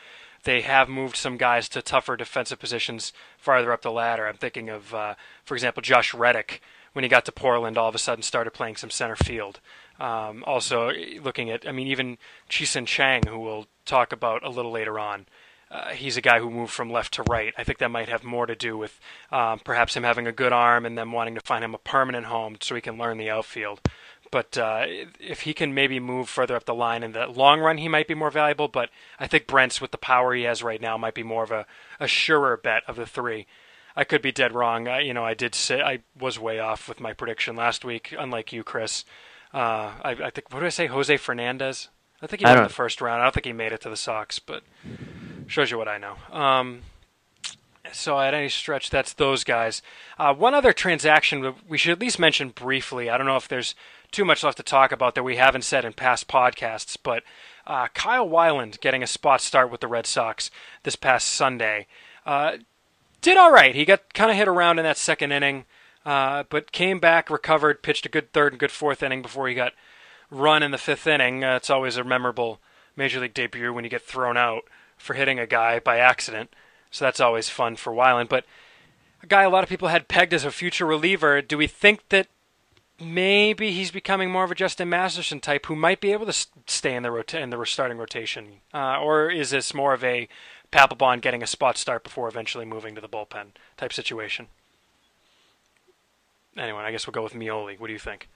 [0.42, 4.26] They have moved some guys to tougher defensive positions farther up the ladder.
[4.26, 6.60] I'm thinking of, uh, for example, Josh Reddick.
[6.94, 9.60] When he got to Portland, all of a sudden started playing some center field.
[10.00, 10.90] Um, also,
[11.22, 15.26] looking at, I mean, even Chih-Hsien Chiang, who we'll talk about a little later on.
[15.74, 17.52] Uh, he's a guy who moved from left to right.
[17.58, 19.00] I think that might have more to do with
[19.32, 22.26] um, perhaps him having a good arm and them wanting to find him a permanent
[22.26, 23.80] home so he can learn the outfield.
[24.30, 24.84] But uh,
[25.18, 28.06] if he can maybe move further up the line in the long run, he might
[28.06, 28.68] be more valuable.
[28.68, 31.50] But I think Brentz, with the power he has right now, might be more of
[31.50, 31.66] a,
[31.98, 33.48] a surer bet of the three.
[33.96, 34.86] I could be dead wrong.
[34.86, 38.14] I, you know, I did say I was way off with my prediction last week,
[38.16, 39.04] unlike you, Chris.
[39.52, 40.86] Uh, I, I, think what did I say?
[40.86, 41.88] Jose Fernandez.
[42.22, 43.20] I think he won the first round.
[43.20, 44.62] I don't think he made it to the Sox, but
[45.46, 46.16] shows you what I know.
[46.30, 46.80] Um,
[47.92, 49.82] so at any stretch, that's those guys.
[50.18, 53.10] Uh, one other transaction we should at least mention briefly.
[53.10, 53.74] I don't know if there's
[54.10, 57.22] too much left to talk about that we haven't said in past podcasts, but
[57.66, 60.50] uh, Kyle Weiland getting a spot start with the Red Sox
[60.82, 61.86] this past Sunday.
[62.24, 62.58] Uh,
[63.20, 63.74] did all right.
[63.74, 65.64] He got kind of hit around in that second inning,
[66.04, 69.54] uh, but came back, recovered, pitched a good third and good fourth inning before he
[69.54, 69.72] got
[70.30, 71.42] run in the fifth inning.
[71.42, 72.60] Uh, it's always a memorable
[72.96, 74.64] major league debut when you get thrown out
[75.04, 76.54] for hitting a guy by accident.
[76.90, 78.30] So that's always fun for Weiland.
[78.30, 78.46] But
[79.22, 81.42] a guy a lot of people had pegged as a future reliever.
[81.42, 82.28] Do we think that
[82.98, 86.94] maybe he's becoming more of a Justin Masterson type who might be able to stay
[86.94, 90.26] in the rota- in the starting rotation, uh, or is this more of a
[90.72, 94.46] Papelbon getting a spot start before eventually moving to the bullpen type situation?
[96.56, 97.78] Anyway, I guess we'll go with Meoli.
[97.78, 98.28] What do you think?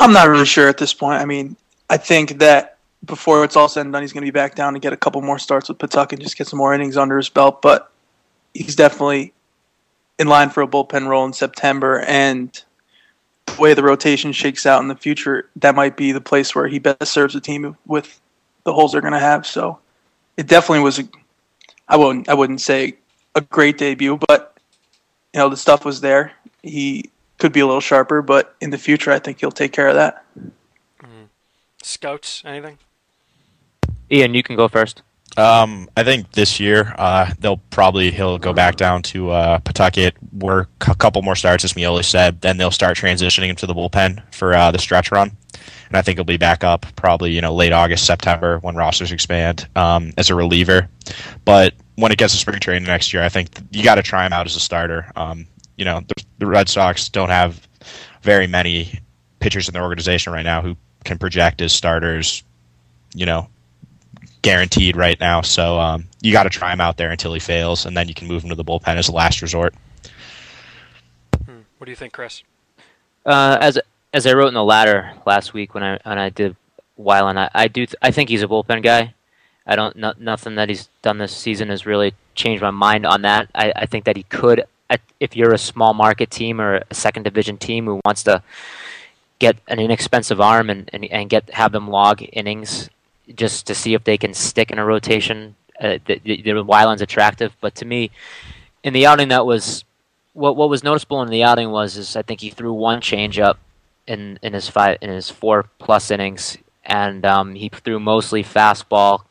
[0.00, 1.20] I'm not really sure at this point.
[1.20, 1.56] I mean,
[1.90, 4.74] I think that before it's all said and done, he's going to be back down
[4.74, 7.16] to get a couple more starts with Pawtucket and just get some more innings under
[7.16, 7.62] his belt.
[7.62, 7.90] But
[8.54, 9.32] he's definitely
[10.18, 12.00] in line for a bullpen role in September.
[12.00, 12.62] And
[13.46, 16.68] the way the rotation shakes out in the future, that might be the place where
[16.68, 18.20] he best serves the team with
[18.64, 19.46] the holes they're going to have.
[19.46, 19.78] So
[20.36, 21.00] it definitely was.
[21.00, 21.08] A,
[21.88, 22.28] I wouldn't.
[22.28, 22.96] I wouldn't say
[23.34, 24.56] a great debut, but
[25.34, 26.32] you know the stuff was there.
[26.62, 29.88] He could be a little sharper, but in the future, I think he'll take care
[29.88, 30.24] of that.
[31.02, 31.26] Mm.
[31.82, 32.78] Scouts, anything?
[34.12, 35.02] Ian, you can go first.
[35.36, 40.14] Um, I think this year uh, they'll probably he'll go back down to uh, Pawtucket,
[40.34, 42.42] work a couple more starts, as Meoli said.
[42.42, 45.34] Then they'll start transitioning him to the bullpen for uh, the stretch run,
[45.88, 49.10] and I think he'll be back up probably you know late August, September when rosters
[49.10, 50.88] expand um, as a reliever.
[51.46, 54.26] But when it gets to spring training next year, I think you got to try
[54.26, 55.10] him out as a starter.
[55.16, 55.46] Um,
[55.78, 57.66] you know the, the Red Sox don't have
[58.20, 59.00] very many
[59.40, 62.42] pitchers in their organization right now who can project as starters.
[63.14, 63.48] You know,
[64.42, 65.40] guaranteed right now.
[65.40, 68.14] So um, you got to try him out there until he fails, and then you
[68.14, 69.74] can move him to the bullpen as a last resort.
[71.46, 71.60] Hmm.
[71.78, 72.42] What do you think, Chris?
[73.24, 73.78] Uh, as
[74.12, 76.56] as I wrote in the ladder last week when I when I did
[76.98, 79.14] Weiland, I, I do th- I think he's a bullpen guy.
[79.66, 83.22] I don't no, nothing that he's done this season has really changed my mind on
[83.22, 83.48] that.
[83.54, 84.64] I, I think that he could
[85.20, 88.42] if you're a small market team or a second division team who wants to
[89.38, 92.90] get an inexpensive arm and, and, and get have them log innings
[93.34, 95.56] just to see if they can stick in a rotation.
[95.80, 98.10] Uh, the, the, the Weiland's attractive, but to me,
[98.84, 99.84] in the outing that was
[100.32, 103.56] what what was noticeable in the outing was is I think he threw one changeup
[104.06, 109.24] in in his five in his four plus innings, and um, he threw mostly fastball.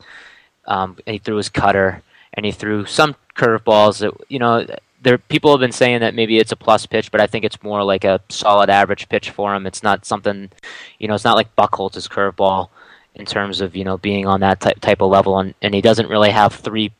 [0.66, 2.02] Um, he threw his cutter,
[2.34, 4.66] and he threw some curveballs you know
[5.02, 7.62] there people have been saying that maybe it's a plus pitch, but I think it's
[7.62, 9.66] more like a solid average pitch for him.
[9.66, 10.50] It's not something,
[10.98, 12.68] you know, it's not like Buchholz's curveball
[13.14, 15.80] in terms of you know being on that type type of level, and, and he
[15.80, 16.92] doesn't really have three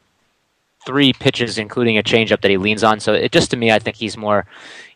[0.85, 3.01] three pitches, including a changeup that he leans on.
[3.01, 4.47] So it just to me, I think he's more,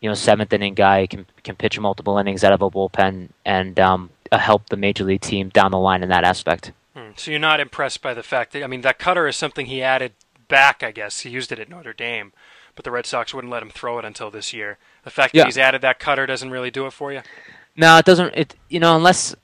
[0.00, 3.78] you know, seventh inning guy can can pitch multiple innings out of a bullpen and
[3.78, 6.72] um, help the major league team down the line in that aspect.
[6.94, 7.10] Hmm.
[7.16, 9.82] So you're not impressed by the fact that I mean that cutter is something he
[9.82, 10.12] added
[10.48, 10.82] back.
[10.82, 12.32] I guess he used it at Notre Dame
[12.76, 14.78] but the Red Sox wouldn't let him throw it until this year.
[15.02, 17.22] The fact that he's added that cutter doesn't really do it for you.
[17.74, 18.34] No, it doesn't.
[18.36, 19.34] It you know unless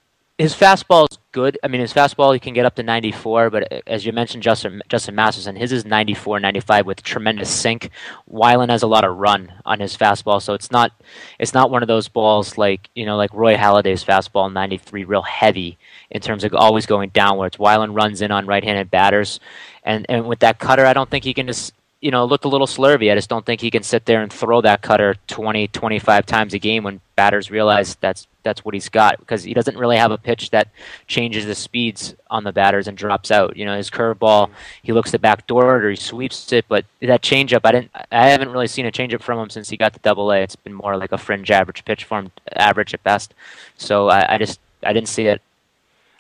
[0.43, 1.57] his fastball is good.
[1.63, 4.43] I mean, his fastball he can get up to 94, but uh, as you mentioned,
[4.43, 7.91] Justin Justin Masterson, his is 94, 95 with tremendous sink.
[8.31, 10.91] Weiland has a lot of run on his fastball, so it's not
[11.39, 15.23] it's not one of those balls like you know like Roy Halladay's fastball 93, real
[15.23, 15.79] heavy
[16.11, 17.59] in terms of always going downwards.
[17.59, 19.39] Weiland runs in on right-handed batters,
[19.85, 21.73] and and with that cutter, I don't think he can just
[22.03, 23.13] you know, looked a little slurvy.
[23.13, 26.53] I just don't think he can sit there and throw that cutter 20, 25 times
[26.53, 30.11] a game when batters realize that's that's what he's got because he doesn't really have
[30.11, 30.67] a pitch that
[31.07, 33.57] changes the speeds on the batters and drops out.
[33.57, 34.51] You know, his curveball,
[34.83, 38.31] he looks the back door or he sweeps it, but that changeup, I didn't, I
[38.31, 40.41] haven't really seen a changeup from him since he got the Double A.
[40.41, 43.33] It's been more like a fringe average pitch for him, average at best.
[43.79, 45.41] So I, I just, I didn't see it.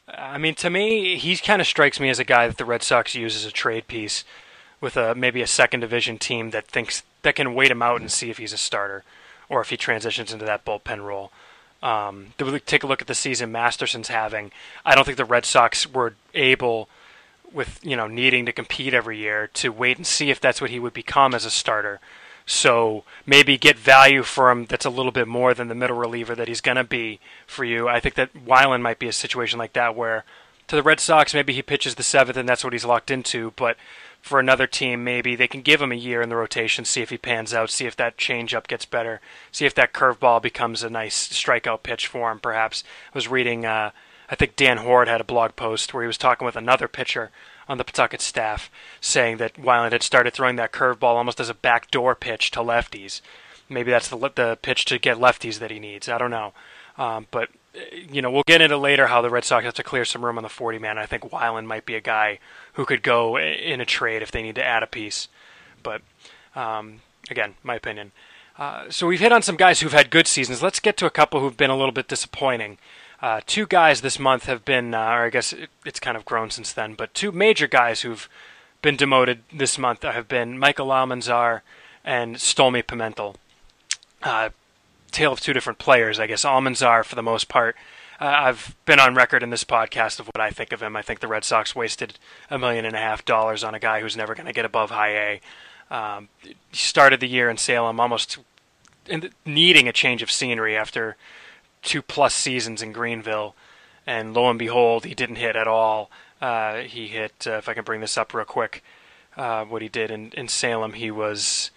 [0.06, 2.84] I mean, to me, he kind of strikes me as a guy that the Red
[2.84, 4.22] Sox use as a trade piece
[4.82, 8.10] with a maybe a second division team that thinks that can wait him out and
[8.10, 9.04] see if he's a starter
[9.48, 11.30] or if he transitions into that bullpen role.
[11.82, 12.34] Um,
[12.66, 14.50] take a look at the season Masterson's having.
[14.84, 16.88] I don't think the Red Sox were able,
[17.52, 20.70] with you know needing to compete every year, to wait and see if that's what
[20.70, 22.00] he would become as a starter.
[22.44, 26.34] So maybe get value for him that's a little bit more than the middle reliever
[26.34, 27.88] that he's going to be for you.
[27.88, 30.24] I think that Weiland might be a situation like that where
[30.66, 33.52] to the Red Sox maybe he pitches the seventh and that's what he's locked into,
[33.54, 33.76] but
[34.22, 37.10] for another team, maybe they can give him a year in the rotation, see if
[37.10, 40.88] he pans out, see if that changeup gets better, see if that curveball becomes a
[40.88, 42.38] nice strikeout pitch for him.
[42.38, 43.90] Perhaps I was reading, uh,
[44.30, 47.32] I think Dan Hoard had a blog post where he was talking with another pitcher
[47.68, 51.54] on the Pawtucket staff, saying that Weiland had started throwing that curveball almost as a
[51.54, 53.20] backdoor pitch to lefties.
[53.68, 56.08] Maybe that's the the pitch to get lefties that he needs.
[56.08, 56.52] I don't know,
[56.96, 57.48] um, but
[58.10, 60.36] you know, we'll get into later how the Red Sox have to clear some room
[60.36, 60.98] on the 40 man.
[60.98, 62.38] I think Weiland might be a guy
[62.74, 65.28] who could go in a trade if they need to add a piece.
[65.82, 66.02] But
[66.54, 68.12] um, again, my opinion.
[68.58, 70.62] Uh, so we've hit on some guys who've had good seasons.
[70.62, 72.78] Let's get to a couple who've been a little bit disappointing.
[73.20, 76.24] Uh, two guys this month have been, uh, or I guess it, it's kind of
[76.24, 78.28] grown since then, but two major guys who've
[78.82, 81.60] been demoted this month have been Michael Almanzar
[82.04, 83.36] and Stolmy Pimentel.
[85.12, 86.44] Tale of two different players, I guess.
[86.44, 87.76] Almanzar, for the most part,
[88.20, 90.96] uh, I've been on record in this podcast of what I think of him.
[90.96, 92.18] I think the Red Sox wasted
[92.50, 94.90] a million and a half dollars on a guy who's never going to get above
[94.90, 95.40] high A.
[95.90, 98.38] Um, he started the year in Salem almost
[99.04, 101.16] the, needing a change of scenery after
[101.82, 103.54] two plus seasons in Greenville,
[104.06, 106.10] and lo and behold, he didn't hit at all.
[106.40, 108.82] Uh, he hit, uh, if I can bring this up real quick,
[109.36, 111.70] uh, what he did in, in Salem, he was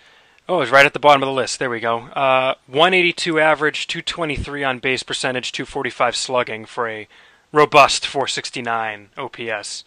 [0.47, 1.57] Oh, it's right at the bottom of the list.
[1.57, 2.01] There we go.
[2.09, 7.07] Uh, 182 average, 223 on base percentage, 245 slugging for a
[7.51, 9.83] robust 469 OPS.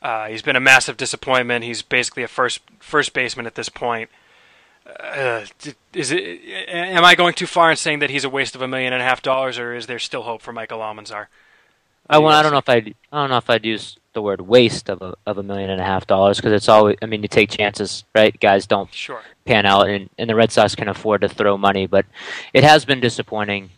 [0.00, 1.64] Uh, he's been a massive disappointment.
[1.64, 4.10] He's basically a first first baseman at this point.
[4.98, 5.44] Uh,
[5.92, 6.40] is it?
[6.68, 9.02] Am I going too far in saying that he's a waste of a million and
[9.02, 11.26] a half dollars, or is there still hope for Michael Almanzar?
[12.08, 14.40] I, well, I don't know if I'd, I don't know if I'd use the word
[14.40, 17.22] waste of a of a million and a half dollars because it's always I mean
[17.22, 19.22] you take chances right guys don't sure.
[19.44, 22.06] pan out and, and the Red Sox can afford to throw money but
[22.52, 23.70] it has been disappointing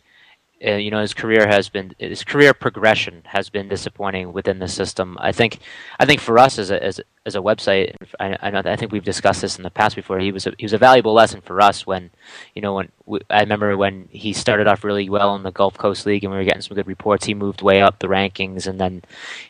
[0.64, 4.68] uh, you know his career has been his career progression has been disappointing within the
[4.68, 5.16] system.
[5.20, 5.58] I think
[5.98, 8.92] I think for us as a as, as a website, I, I, know I think
[8.92, 10.18] we've discussed this in the past before.
[10.18, 12.10] He was a, he was a valuable lesson for us when
[12.54, 15.76] you know when we, I remember when he started off really well in the Gulf
[15.76, 17.26] Coast League and we were getting some good reports.
[17.26, 19.02] He moved way up the rankings and then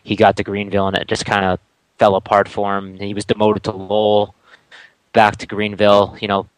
[0.02, 1.60] he got to Greenville and it just kind of
[1.98, 2.98] fell apart for him.
[2.98, 4.34] He was demoted to Lowell,
[5.12, 6.16] back to Greenville.
[6.20, 6.48] You know,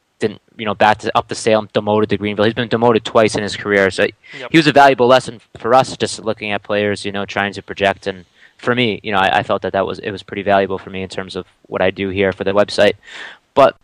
[0.56, 2.44] you know back to up the Salem, demoted to Greenville.
[2.44, 4.06] He's been demoted twice in his career, so
[4.38, 4.50] yep.
[4.50, 5.96] he was a valuable lesson for us.
[5.96, 8.24] Just looking at players, you know, trying to project, and
[8.58, 10.90] for me, you know, I, I felt that that was it was pretty valuable for
[10.90, 12.94] me in terms of what I do here for the website.
[13.54, 13.76] But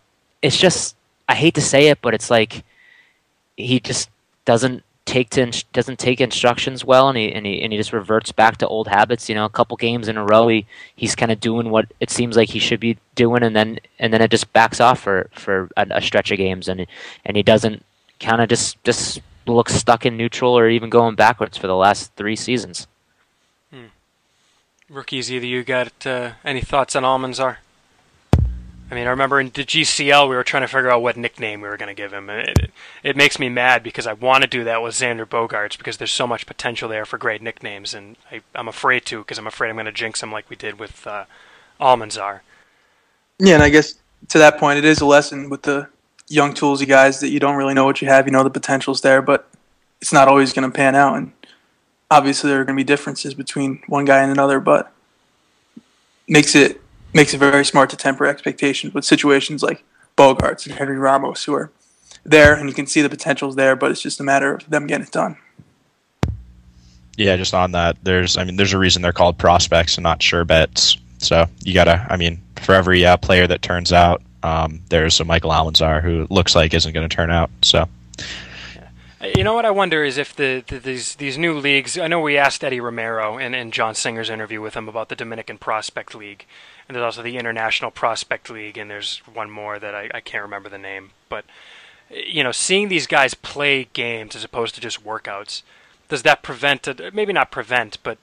[0.42, 0.96] it's just
[1.28, 2.64] I hate to say it, but it's like
[3.56, 4.10] he just
[4.44, 8.30] doesn't take to doesn't take instructions well, and he and he and he just reverts
[8.30, 9.28] back to old habits.
[9.28, 12.10] You know, a couple games in a row, he he's kind of doing what it
[12.10, 15.28] seems like he should be doing, and then and then it just backs off for
[15.32, 16.86] for a, a stretch of games, and
[17.24, 17.84] and he doesn't
[18.20, 22.14] kind of just just looks stuck in neutral or even going backwards for the last
[22.14, 22.86] three seasons.
[23.72, 23.86] Hmm.
[24.88, 27.56] Rookies, either you got uh, any thoughts on Almonds Almanzar?
[28.90, 31.60] I mean, I remember in the GCL we were trying to figure out what nickname
[31.60, 32.28] we were going to give him.
[32.28, 32.70] It, it,
[33.04, 36.10] it, makes me mad because I want to do that with Xander Bogaerts because there's
[36.10, 39.70] so much potential there for great nicknames, and I, am afraid to because I'm afraid
[39.70, 41.26] I'm going to jinx him like we did with uh,
[41.80, 42.40] Almanzar.
[43.38, 43.94] Yeah, and I guess
[44.28, 45.88] to that point, it is a lesson with the
[46.26, 48.26] young toolsy guys that you don't really know what you have.
[48.26, 49.48] You know the potential's there, but
[50.00, 51.16] it's not always going to pan out.
[51.16, 51.32] And
[52.10, 54.92] obviously, there are going to be differences between one guy and another, but
[56.26, 56.80] makes it
[57.12, 59.84] makes it very smart to temper expectations with situations like
[60.16, 61.70] Bogaerts and Henry Ramos, who are
[62.24, 64.86] there, and you can see the potential's there, but it's just a matter of them
[64.86, 65.36] getting it done.
[67.16, 70.22] Yeah, just on that, there's I mean, there's a reason they're called prospects and not
[70.22, 70.96] sure bets.
[71.18, 75.24] So you gotta, I mean, for every uh, player that turns out, um, there's a
[75.24, 77.50] Michael Almanzar who looks like isn't going to turn out.
[77.62, 77.88] So.
[79.36, 81.98] You know what I wonder is if the, the, these these new leagues.
[81.98, 85.16] I know we asked Eddie Romero in, in John Singer's interview with him about the
[85.16, 86.46] Dominican Prospect League,
[86.90, 90.42] and there's also the International Prospect League, and there's one more that I, I can't
[90.42, 91.12] remember the name.
[91.28, 91.44] But
[92.10, 95.62] you know, seeing these guys play games as opposed to just workouts,
[96.08, 96.88] does that prevent?
[97.14, 98.18] Maybe not prevent, but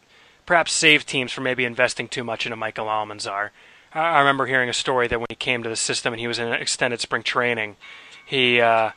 [0.45, 3.51] perhaps save teams from maybe investing too much into Michael Almanzar.
[3.93, 6.37] I remember hearing a story that when he came to the system and he was
[6.37, 7.77] in extended spring training,
[8.25, 8.91] he uh,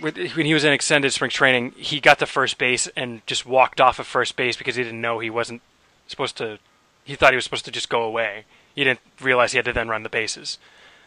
[0.00, 3.80] when he was in extended spring training, he got to first base and just walked
[3.80, 5.60] off of first base because he didn't know he wasn't
[6.06, 6.60] supposed to.
[7.02, 8.44] He thought he was supposed to just go away.
[8.74, 10.58] He didn't realize he had to then run the bases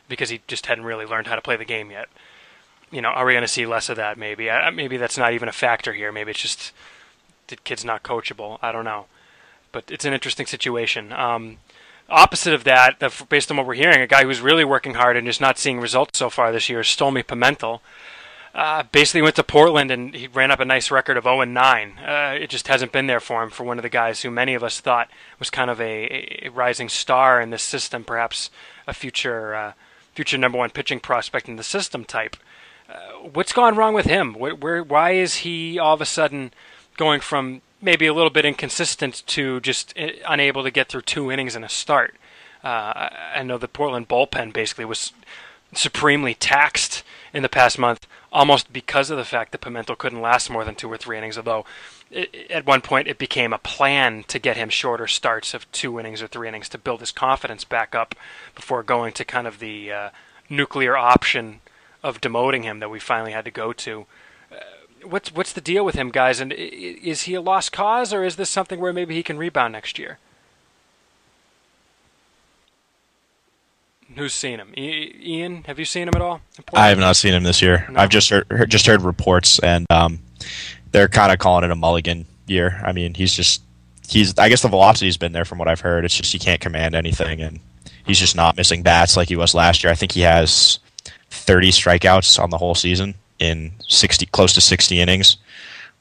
[0.08, 2.10] because he just hadn't really learned how to play the game yet.
[2.91, 4.17] You know, are we going to see less of that?
[4.17, 4.49] Maybe.
[4.73, 6.12] maybe that's not even a factor here.
[6.12, 6.71] Maybe it's just
[7.47, 8.60] the kid's not coachable.
[8.62, 9.06] I don't know,
[9.71, 11.12] but it's an interesting situation.
[11.12, 11.58] Um,
[12.10, 12.99] opposite of that,
[13.30, 15.80] based on what we're hearing, a guy who's really working hard and just not seeing
[15.80, 17.80] results so far this year is Stolmy Pimentel.
[18.54, 21.56] Uh, basically went to Portland and he ran up a nice record of 0 and
[21.56, 21.98] 9.
[21.98, 24.54] Uh, it just hasn't been there for him for one of the guys who many
[24.54, 28.52] of us thought was kind of a, a rising star in this system, perhaps
[28.86, 29.74] a future uh,
[30.13, 32.38] future number one pitching prospect in the system type.
[32.88, 34.34] Uh, what's gone wrong with him?
[34.34, 36.54] Where, where, why is he all of a sudden
[36.96, 41.32] going from maybe a little bit inconsistent to just eh, unable to get through two
[41.32, 42.16] innings in a start?
[42.63, 45.12] Uh, I know the Portland bullpen basically was
[45.74, 50.50] supremely taxed in the past month almost because of the fact that Pimentel couldn't last
[50.50, 51.65] more than two or three innings, although
[52.12, 56.00] it, at one point it became a plan to get him shorter starts of two
[56.00, 58.15] innings or three innings to build his confidence back up
[58.56, 60.10] before going to kind of the uh,
[60.50, 61.62] nuclear option
[62.02, 64.06] of demoting him that we finally had to go to.
[64.52, 64.56] Uh,
[65.04, 66.39] what's what's the deal with him, guys?
[66.39, 69.74] And is he a lost cause, or is this something where maybe he can rebound
[69.74, 70.19] next year?
[74.16, 74.74] Who's seen him?
[74.78, 76.42] Ian, have you seen him at all?
[76.74, 77.88] I have not seen him this year.
[77.89, 78.00] No.
[78.00, 80.20] I've just heard, heard, just heard reports, and um,
[80.92, 82.82] they're kind of calling it a mulligan year.
[82.86, 83.63] I mean, he's just
[84.08, 84.38] he's.
[84.38, 86.06] I guess the velocity's been there from what I've heard.
[86.06, 87.60] It's just he can't command anything, and
[88.06, 89.92] he's just not missing bats like he was last year.
[89.92, 90.80] I think he has
[91.32, 95.38] 30 strikeouts on the whole season in 60, close to 60 innings,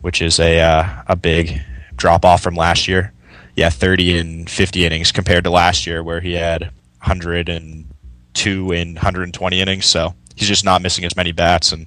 [0.00, 1.60] which is a uh, a big
[1.96, 3.12] drop off from last year.
[3.56, 7.91] Yeah, 30 and 50 innings compared to last year where he had 100 and
[8.34, 11.72] two in 120 innings, so he's just not missing as many bats.
[11.72, 11.86] And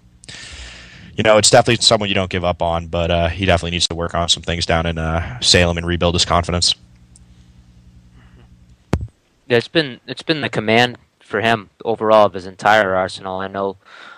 [1.16, 3.88] you know, it's definitely someone you don't give up on, but uh, he definitely needs
[3.88, 6.76] to work on some things down in uh, Salem and rebuild his confidence.
[9.48, 13.40] Yeah, it's been it's been the command for him overall of his entire arsenal.
[13.40, 13.78] I know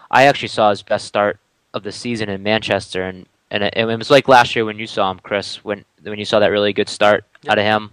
[0.09, 1.39] I actually saw his best start
[1.73, 4.87] of the season in Manchester, and and it, it was like last year when you
[4.87, 7.51] saw him, Chris, when when you saw that really good start yep.
[7.51, 7.91] out of him.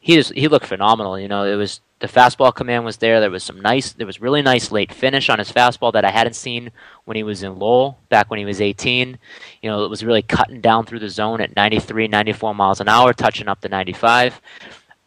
[0.00, 1.18] He just he looked phenomenal.
[1.18, 3.20] You know, it was the fastball command was there.
[3.20, 6.10] There was some nice, there was really nice late finish on his fastball that I
[6.10, 6.70] hadn't seen
[7.04, 9.18] when he was in Lowell back when he was 18.
[9.62, 12.88] You know, it was really cutting down through the zone at 93, 94 miles an
[12.88, 14.40] hour, touching up to 95.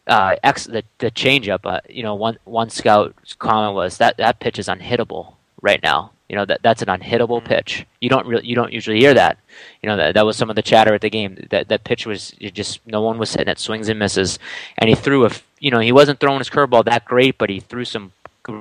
[0.06, 1.60] Uh, X the the changeup.
[1.64, 6.10] Uh, you know, one one scout's comment was that that pitch is unhittable right now.
[6.28, 7.46] You know that that's an unhittable mm-hmm.
[7.46, 7.86] pitch.
[8.00, 9.38] You don't really you don't usually hear that.
[9.80, 11.46] You know that that was some of the chatter at the game.
[11.50, 14.40] That that pitch was just no one was hitting it, swings and misses,
[14.78, 15.30] and he threw a
[15.62, 18.12] you know he wasn't throwing his curveball that great, but he threw some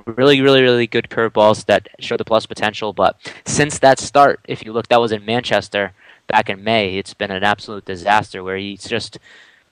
[0.06, 2.94] really really really good curveballs that showed the plus potential.
[2.94, 5.94] But since that start, if you look, that was in Manchester
[6.28, 6.98] back in May.
[6.98, 9.18] It's been an absolute disaster where he's just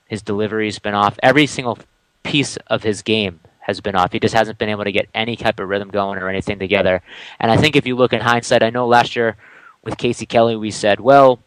[0.08, 1.18] his delivery's been off.
[1.22, 1.78] Every single
[2.24, 4.12] piece of his game has been off.
[4.12, 7.00] He just hasn't been able to get any type of rhythm going or anything together.
[7.38, 9.36] And I think if you look in hindsight, I know last year
[9.84, 11.38] with Casey Kelly, we said, well,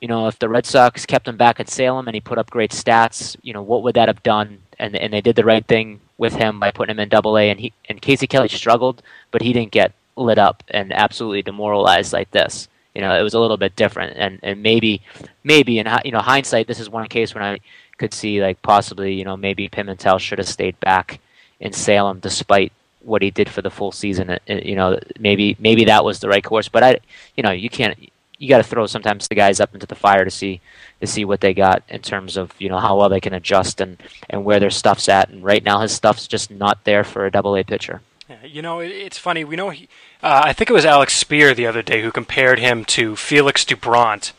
[0.00, 2.50] you know, if the Red Sox kept him back at Salem and he put up
[2.50, 4.58] great stats, you know, what would that have done?
[4.80, 7.50] And and they did the right thing with him by putting him in Double A.
[7.50, 12.12] And he and Casey Kelly struggled, but he didn't get lit up and absolutely demoralized
[12.12, 12.68] like this.
[12.94, 14.16] You know, it was a little bit different.
[14.16, 15.02] And and maybe
[15.44, 17.60] maybe in you know hindsight, this is one case when I
[17.98, 21.20] could see like possibly you know maybe Pimentel should have stayed back
[21.60, 22.72] in Salem, despite
[23.02, 24.30] what he did for the full season.
[24.30, 26.68] Uh, You know, maybe maybe that was the right course.
[26.68, 26.98] But I,
[27.36, 27.96] you know, you can't.
[28.40, 30.60] You got to throw sometimes the guys up into the fire to see
[31.00, 33.80] to see what they got in terms of you know how well they can adjust
[33.80, 35.28] and and where their stuff's at.
[35.28, 38.00] And right now, his stuff's just not there for a Double A pitcher.
[38.28, 39.44] Yeah, you know, it, it's funny.
[39.44, 39.88] We know he.
[40.22, 43.64] Uh, I think it was Alex Speier the other day who compared him to Felix
[43.64, 44.32] Doubront,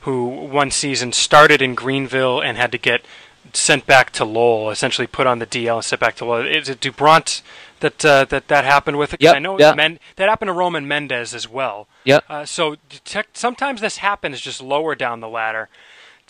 [0.00, 3.04] who one season started in Greenville and had to get
[3.52, 6.46] sent back to Lowell, essentially put on the DL and sent back to Lowell.
[6.46, 7.42] Is it Doubront
[7.80, 9.10] that uh, that that happened with?
[9.10, 9.74] 'Cause Yep, I know yeah.
[9.74, 11.86] Men- that happened to Roman Mendez as well.
[12.04, 12.24] Yep.
[12.28, 15.68] Uh, so detect, sometimes this happens just lower down the ladder.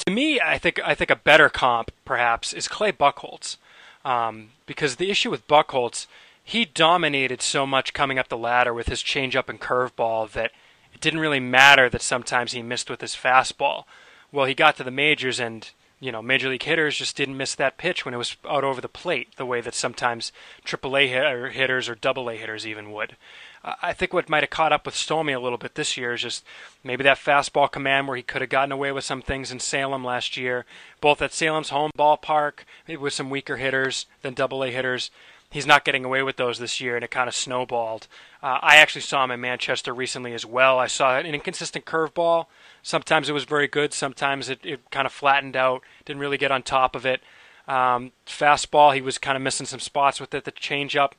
[0.04, 3.56] To me, I think I think a better comp perhaps is Clay Buchholz,
[4.04, 6.06] um, because the issue with Buchholz,
[6.44, 10.52] he dominated so much coming up the ladder with his changeup and curveball that
[10.94, 13.84] it didn't really matter that sometimes he missed with his fastball.
[14.30, 15.68] Well, he got to the majors and
[16.00, 18.80] you know major league hitters just didn't miss that pitch when it was out over
[18.80, 20.32] the plate the way that sometimes
[20.64, 23.16] AAA hit- hitters or Double A hitters even would.
[23.64, 26.22] I think what might have caught up with Stolmy a little bit this year is
[26.22, 26.44] just
[26.84, 30.04] maybe that fastball command where he could have gotten away with some things in Salem
[30.04, 30.64] last year,
[31.00, 35.10] both at Salem's home ballpark, maybe with some weaker hitters than Double A hitters.
[35.50, 38.06] He's not getting away with those this year, and it kind of snowballed.
[38.42, 40.78] Uh, I actually saw him in Manchester recently as well.
[40.78, 42.46] I saw an inconsistent curveball.
[42.82, 43.94] Sometimes it was very good.
[43.94, 45.82] Sometimes it, it kind of flattened out.
[46.04, 47.22] Didn't really get on top of it.
[47.66, 50.44] Um, fastball, he was kind of missing some spots with it.
[50.44, 51.12] The changeup,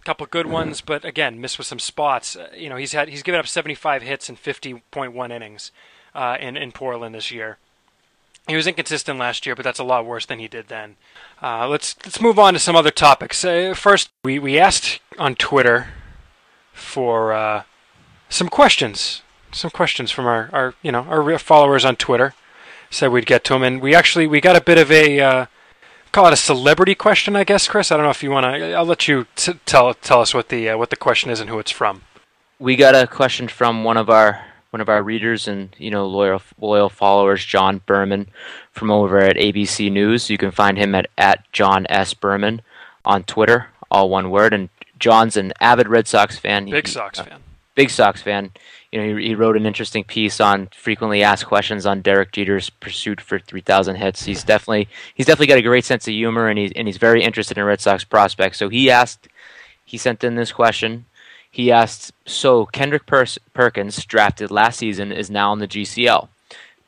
[0.00, 2.34] a couple good ones, but again, missed with some spots.
[2.34, 5.70] Uh, you know, he's had he's given up 75 hits in 50.1 innings
[6.14, 7.58] uh, in in Portland this year.
[8.46, 10.96] He was inconsistent last year, but that's a lot worse than he did then.
[11.42, 13.44] Uh, let's let's move on to some other topics.
[13.44, 15.88] Uh, first, we, we asked on Twitter
[16.72, 17.64] for uh,
[18.28, 19.22] some questions,
[19.52, 22.34] some questions from our, our you know our followers on Twitter.
[22.88, 25.46] Said we'd get to them, and we actually we got a bit of a uh,
[26.12, 27.90] call it a celebrity question, I guess, Chris.
[27.90, 28.72] I don't know if you want to.
[28.74, 31.50] I'll let you t- tell tell us what the uh, what the question is and
[31.50, 32.02] who it's from.
[32.60, 34.44] we got a question from one of our
[34.76, 38.28] one of our readers and you know loyal loyal followers, John Berman,
[38.72, 40.28] from over at ABC News.
[40.28, 42.60] You can find him at at John S Berman
[43.02, 44.52] on Twitter, all one word.
[44.52, 44.68] And
[44.98, 46.66] John's an avid Red Sox fan.
[46.66, 47.40] Big He- Sox uh, fan.
[47.74, 48.50] big Sox fan.
[48.92, 52.68] You know, he, he wrote an interesting piece on frequently asked questions on Derek Jeter's
[52.68, 54.26] pursuit for 3,000 hits.
[54.26, 57.22] He's definitely he's definitely got a great sense of humor, and he's and he's very
[57.22, 58.58] interested in Red Sox prospects.
[58.58, 59.26] So he asked,
[59.86, 61.06] he sent in this question.
[61.50, 66.28] He asked, so Kendrick Pers- Perkins, drafted last season, is now in the GCL.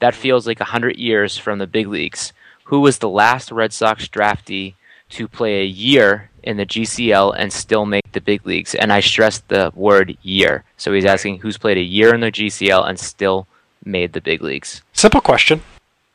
[0.00, 2.32] That feels like hundred years from the big leagues.
[2.64, 4.74] Who was the last Red Sox draftee
[5.10, 8.74] to play a year in the GCL and still make the big leagues.
[8.74, 10.64] And I stress the word year.
[10.76, 13.46] So he's asking who's played a year in the GCL and still
[13.84, 14.82] made the big leagues.
[14.92, 15.62] Simple question.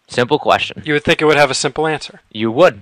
[0.07, 0.83] Simple question.
[0.85, 2.21] You would think it would have a simple answer.
[2.31, 2.81] You would.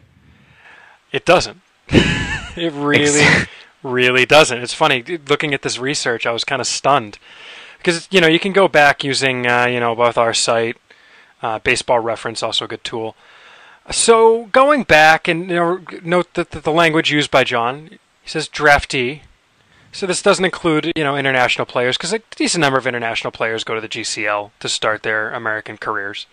[1.12, 1.62] It doesn't.
[1.90, 3.48] it really,
[3.84, 4.62] really doesn't.
[4.62, 6.26] It's funny looking at this research.
[6.26, 7.18] I was kind of stunned
[7.78, 10.78] because you know you can go back using uh, you know both our site,
[11.42, 13.16] uh, Baseball Reference, also a good tool.
[13.90, 17.90] So going back and you know, note that the language used by John.
[18.22, 19.22] He says draftee.
[19.92, 23.64] So this doesn't include you know international players because a decent number of international players
[23.64, 26.28] go to the GCL to start their American careers.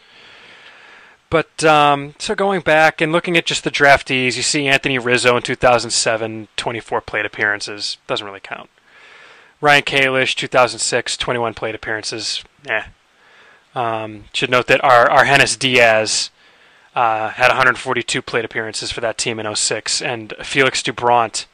[1.30, 5.36] But um, so going back and looking at just the draftees, you see Anthony Rizzo
[5.36, 7.98] in 2007, 24 plate appearances.
[8.06, 8.70] Doesn't really count.
[9.60, 12.44] Ryan Kalish, 2006, 21 plate appearances.
[12.66, 12.84] Eh.
[13.74, 16.30] Um, should note that our Argenis Diaz
[16.94, 21.46] uh, had 142 plate appearances for that team in 06, and Felix Doubront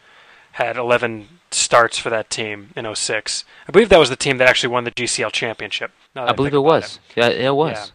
[0.53, 3.45] had 11 starts for that team in 06.
[3.69, 5.91] I believe that was the team that actually won the GCL championship.
[6.15, 7.01] I believe it was.
[7.17, 7.73] Yeah, it was.
[7.73, 7.87] Yeah.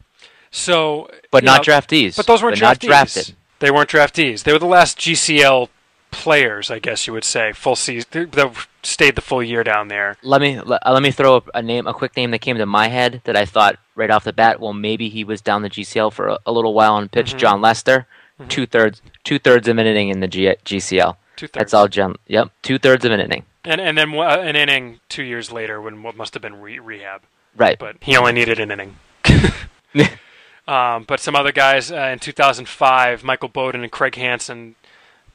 [0.52, 2.16] So, But not know, draftees.
[2.18, 2.88] but those weren't But not draftees.
[2.88, 3.36] drafted.
[3.60, 4.44] They weren't draftees.
[4.44, 5.70] They were the last GCL
[6.12, 10.18] players, I guess you would say, full season that stayed the full year down there.
[10.24, 12.88] Let me let, uh, me throw a, name, a quick name that came to my
[12.88, 14.60] head that I thought right off the bat.
[14.60, 17.36] Well, maybe he was down the GCL for a, a little while and pitched.
[17.36, 17.40] Mhm.
[17.40, 18.08] Jon Lester,
[18.42, 18.50] Mhm.
[18.50, 21.18] two thirds two thirds of an inning in the G, GCL.
[21.36, 21.52] Two thirds.
[21.54, 21.88] That's all.
[21.88, 22.16] John.
[22.28, 23.46] Yep, two thirds of an inning.
[23.66, 26.80] And and then uh, an inning two years later when what must have been re-
[26.80, 27.22] rehab,
[27.56, 27.78] Right.
[27.78, 28.96] but he only needed an inning.
[30.70, 34.76] um, but some other guys uh, in 2005, Michael Bowden and Craig Hansen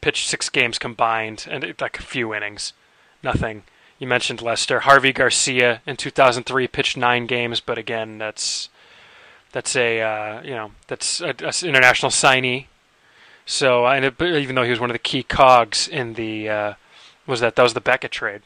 [0.00, 2.72] pitched six games combined and like a few innings,
[3.20, 3.64] nothing.
[3.98, 4.78] You mentioned Lester.
[4.80, 8.68] Harvey Garcia in 2003 pitched nine games, but again, that's
[9.50, 12.66] that's a uh, you know that's an international signee.
[13.44, 16.74] So and it, even though he was one of the key cogs in the uh,
[17.26, 18.42] was that that was the Beckett trade.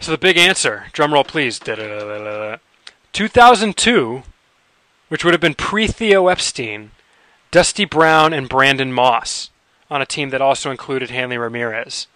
[0.00, 4.22] So the big answer, drum roll please, 2002,
[5.14, 6.90] which would have been pre Theo Epstein,
[7.52, 9.50] Dusty Brown and Brandon Moss
[9.88, 12.08] on a team that also included Hanley Ramirez.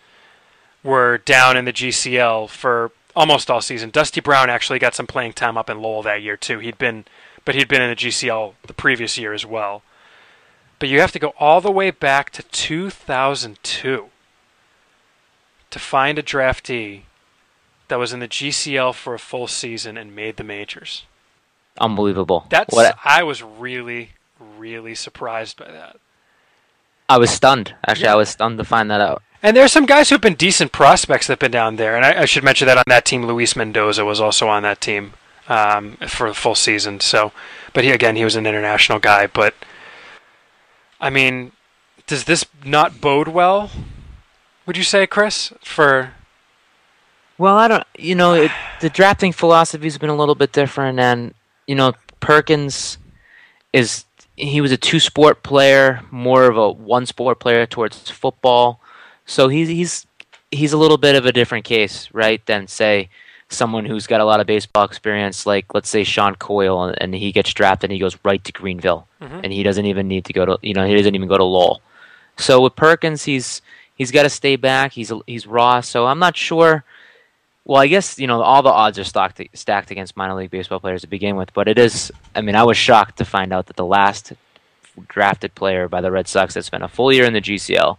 [0.83, 3.91] were down in the GCL for almost all season.
[3.91, 6.59] Dusty Brown actually got some playing time up in Lowell that year too.
[6.59, 7.05] He'd been,
[7.45, 9.85] but he'd been in the GCL the previous year as well.
[10.81, 14.07] But you have to go all the way back to 2002
[15.71, 17.03] to find a draftee
[17.87, 21.05] that was in the GCL for a full season and made the majors.
[21.81, 22.47] Unbelievable.
[22.51, 24.11] That's What I was really,
[24.59, 25.97] really surprised by that.
[27.09, 27.75] I was stunned.
[27.87, 29.23] Actually, I was stunned to find that out.
[29.43, 31.97] And there's some guys who've been decent prospects that've been down there.
[31.97, 34.81] And I, I should mention that on that team, Luis Mendoza was also on that
[34.81, 35.13] team
[35.49, 37.01] um, for the full season.
[37.01, 37.33] So,
[37.73, 39.27] but he again, he was an international guy.
[39.27, 39.55] But
[41.01, 41.53] I mean,
[42.07, 43.71] does this not bode well?
[44.67, 45.53] Would you say, Chris?
[45.63, 46.13] For
[47.39, 47.87] Well, I don't.
[47.97, 48.51] You know, it,
[48.81, 51.33] the drafting philosophy's been a little bit different, and
[51.69, 52.99] you know, Perkins
[53.73, 54.05] is
[54.35, 58.81] he was a two-sport player, more of a one-sport player towards football.
[59.27, 60.07] So he's he's
[60.51, 62.45] he's a little bit of a different case, right?
[62.47, 63.11] Than say
[63.51, 67.15] someone who's got a lot of baseball experience, like let's say Sean Coyle, and, and
[67.15, 69.41] he gets drafted and he goes right to Greenville, mm-hmm.
[69.45, 71.45] and he doesn't even need to go to you know he doesn't even go to
[71.45, 71.83] Lowell.
[72.39, 73.61] So with Perkins, he's
[73.95, 74.93] he's got to stay back.
[74.93, 76.85] He's he's raw, so I'm not sure.
[77.69, 80.81] Well, I guess you know all the odds are stacked stacked against minor league baseball
[80.81, 82.11] players to begin with, but it is.
[82.35, 84.33] I mean, I was shocked to find out that the last
[85.07, 87.99] drafted player by the Red Sox that spent a full year in the GCL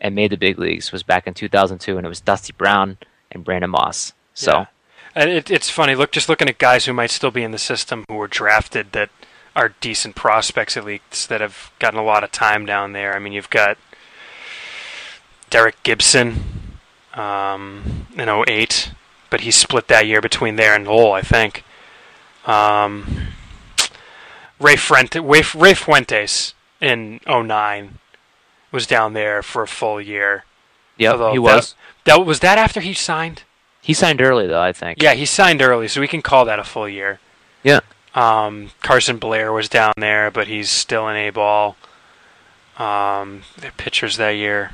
[0.00, 2.98] and made the big leagues was back in 2002, and it was Dusty Brown
[3.30, 4.12] and Brandon Moss.
[4.34, 4.66] So Yeah.
[5.14, 5.94] And it, it's funny.
[5.94, 8.90] Look, just looking at guys who might still be in the system who were drafted
[8.92, 9.10] that
[9.54, 13.14] are decent prospects at least that have gotten a lot of time down there.
[13.14, 13.78] I mean, you've got
[15.52, 16.42] Derrik Gibson
[17.14, 18.90] um, in 08,
[19.34, 21.64] but he split that year between there and Lowell, I think.
[22.46, 23.30] Um,
[24.60, 27.98] Ray, Frente, Ray, Ray Fuentes in 09
[28.70, 30.44] was down there for a full year.
[30.98, 31.74] yeah, he that- was.
[32.04, 33.42] That was that after he signed.
[33.80, 35.02] He signed early though, I think.
[35.02, 37.18] Yeah, he signed early, so we can call that a full year.
[37.64, 37.80] Yeah.
[38.14, 41.74] Um, Carson Blair was down there, but he's still in A ball.
[42.78, 44.70] Um, their pitchers that year.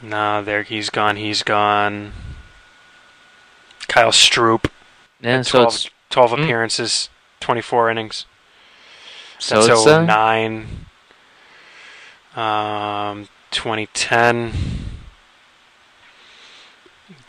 [0.00, 1.16] No, there he's gone.
[1.16, 2.12] He's gone.
[3.88, 4.70] Kyle Stroup,
[5.20, 6.42] Yeah, so 12, it's 12 Mm.
[6.44, 7.08] appearances,
[7.40, 8.26] 24 innings.
[9.38, 10.86] so That's it's uh, 09.
[12.36, 14.52] Um, 2010.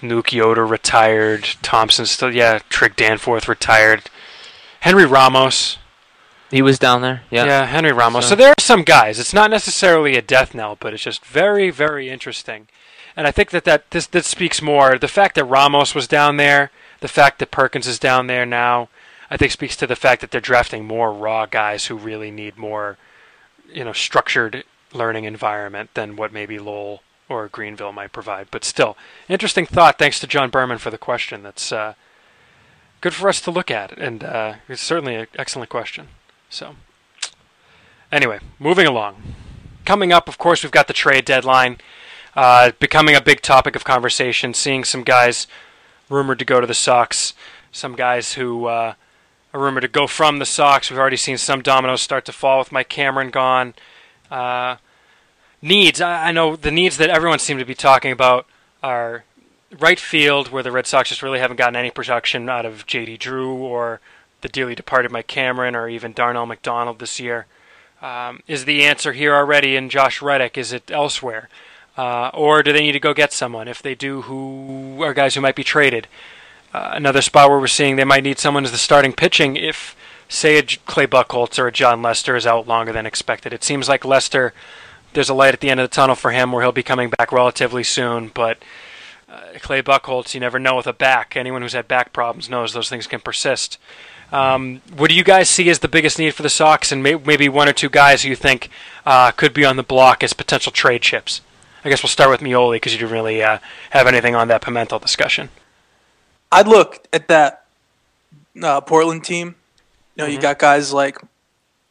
[0.02, 1.44] Nuke Yoder retired.
[1.62, 2.60] Thompson still, yeah.
[2.70, 4.10] Trick Danforth retired.
[4.82, 5.78] Henry Ramos.
[6.52, 7.24] he was down there.
[7.30, 7.46] Yeah.
[7.46, 8.26] Yeah, Henry Ramos.
[8.26, 8.30] So.
[8.30, 9.20] So- there are some guys.
[9.20, 12.68] It's not necessarily a death knell, but it's just very, very interesting.
[13.18, 15.00] And I think that, that this this speaks more.
[15.00, 18.90] The fact that Ramos was down there, the fact that Perkins is down there now,
[19.32, 22.58] I think speaks to the fact that they're drafting more raw guys who really need
[22.58, 22.98] more,
[23.74, 24.64] you know, structured
[24.94, 28.50] learning environment than what maybe Lowell or Greenville might provide.
[28.52, 28.96] But still,
[29.28, 29.98] interesting thought.
[29.98, 31.42] Thanks to John Berman for the question.
[31.42, 31.96] That's uh,
[33.02, 36.10] good for us to look at, and uh, it's certainly an excellent question.
[36.52, 36.76] So.
[38.12, 39.22] Anyway, moving along.
[39.86, 41.80] Coming up, of course, we've got the trade deadline.
[42.38, 44.54] Uh, becoming a big topic of conversation.
[44.54, 45.48] Seeing some guys
[46.08, 47.34] rumored to go to the Sox,
[47.72, 48.94] some guys who uh,
[49.56, 50.92] are rumored to go from the Sox.
[50.92, 53.74] We've already seen some dominoes start to fall with Mike Cameron gone.
[54.30, 54.76] Uh,
[55.64, 56.00] needs.
[56.00, 58.46] I, I know the needs that everyone seems to be talking about
[58.84, 59.24] are
[59.80, 63.18] right field, where the Red Sox just really haven't gotten any production out of J.D.
[63.18, 64.00] Drew or
[64.42, 67.48] the dearly departed Mike Cameron or even Darnell McDonald this year.
[68.00, 70.56] Um, is the answer here already in Josh Reddick?
[70.56, 71.50] Is it elsewhere?
[71.98, 73.68] Uh, or do they need to go get someone?
[73.68, 76.08] If they do, who are guys who might be traded?
[76.74, 79.96] Uh, another spot where we're seeing they might need someone as the starting pitching if,
[80.30, 83.52] say, a Clay Buchholz or a Jon Lester is out longer than expected.
[83.52, 84.54] It seems like Lester,
[85.14, 87.10] there's a light at the end of the tunnel for him where he'll be coming
[87.10, 88.60] back relatively soon, but
[89.28, 91.36] uh, Clay Buchholz, you never know with a back.
[91.36, 93.80] Anyone who's had back problems knows those things can persist.
[94.32, 97.16] Um, what do you guys see as the biggest need for the Sox, and may-
[97.16, 98.70] maybe one or two guys who you think
[99.06, 101.42] uh, could be on the block as potential trade chips?
[101.88, 103.60] I guess we'll start with Meoli because you didn't really uh,
[103.92, 105.48] have anything on that Pimentel discussion.
[106.52, 107.66] I'd look at that
[108.62, 109.56] uh, Portland team.
[110.18, 111.18] You know, you got guys like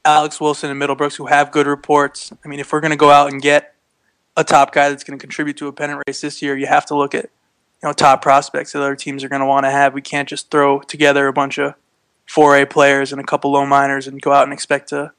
[0.04, 2.30] Alex Wilson and Middlebrooks who have good reports.
[2.44, 3.74] I mean, if we're going to go out and get
[4.36, 6.84] a top guy that's going to contribute to a pennant race this year, you have
[6.86, 7.30] to look at
[7.82, 9.94] you know top prospects that other teams are going to want to have.
[9.94, 11.72] We can't just throw together a bunch of
[12.28, 15.12] 4A players and a couple low minors and go out and expect to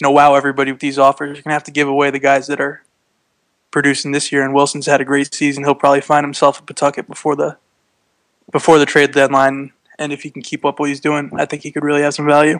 [0.00, 1.30] you know wow everybody with these offers.
[1.30, 2.84] You're going to have to give away the guys that are
[3.72, 4.44] producing this year.
[4.44, 5.64] And Wilson's had a great season.
[5.64, 7.56] He'll probably find himself a Pawtucket before the
[8.52, 9.72] before the trade deadline.
[9.98, 12.14] And if he can keep up what he's doing, I think he could really have
[12.14, 12.58] some value.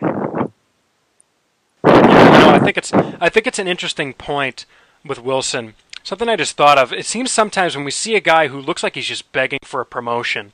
[1.85, 4.65] You know, I think it's I think it's an interesting point
[5.05, 6.93] with Wilson something I just thought of.
[6.93, 9.81] It seems sometimes when we see a guy who looks like he's just begging for
[9.81, 10.51] a promotion,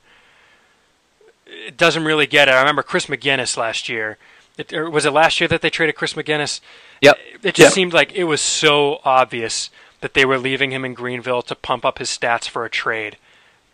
[1.46, 2.52] it doesn't really get it.
[2.52, 4.16] I remember Chris McGuiness last year.
[4.56, 6.60] It, or was it last year that they traded Chris McGuiness?
[7.02, 7.18] Yep.
[7.42, 7.72] It just Yep.
[7.72, 11.84] seemed like it was so obvious that they were leaving him in Greenville to pump
[11.84, 13.16] up his stats for a trade.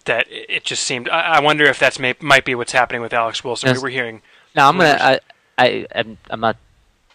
[0.05, 1.09] That it just seemed.
[1.09, 3.69] I, I wonder if that's may, might be what's happening with Alex Wilson.
[3.69, 3.79] Yes.
[3.79, 4.23] We were hearing.
[4.55, 4.97] Now I'm gonna.
[5.01, 5.21] I,
[5.59, 5.87] I
[6.31, 6.57] I'm, not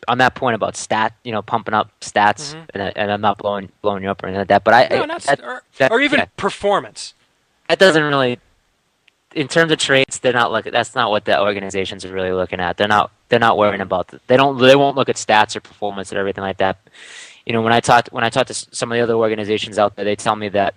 [0.08, 1.14] on that point about stat.
[1.24, 2.66] You know, pumping up stats, Mhm.
[2.74, 4.64] and, I, and I'm not blowing blowing you up or anything like that.
[4.66, 6.26] But I, No, not that, or, that- or even yeah.
[6.36, 7.14] performance.
[7.70, 8.40] that doesn't really.
[9.34, 10.74] In terms of trades, they're not looking.
[10.74, 12.76] That's not what the organizations are really looking at.
[12.76, 13.12] They're not.
[13.32, 14.10] They're not worrying about.
[14.10, 14.60] The, they don't.
[14.60, 16.78] They won't look at stats or performance or everything like that.
[17.46, 19.96] You know, when I talk when I talk to some of the other organizations out
[19.96, 20.76] there, they tell me that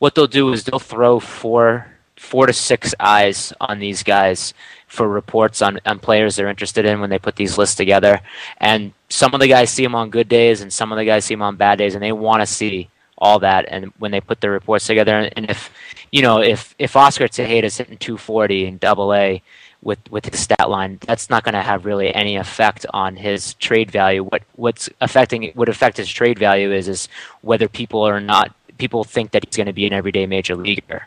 [0.00, 1.86] what they'll do is they'll throw four
[2.16, 4.54] four to six eyes on these guys
[4.88, 8.20] for reports on, on players they're interested in when they put these lists together.
[8.58, 11.24] And some of the guys see them on good days, and some of the guys
[11.24, 13.66] see them on bad days, and they want to see all that.
[13.68, 15.70] And when they put their reports together, and if
[16.10, 19.40] you know if if Oscar Tejeda's hitting 240 in Double A
[19.84, 23.54] with with his stat line, that's not going to have really any effect on his
[23.54, 24.24] trade value.
[24.24, 27.08] What what's affecting what affect his trade value is is
[27.42, 31.06] whether people are not people think that he's going to be an everyday major leaguer.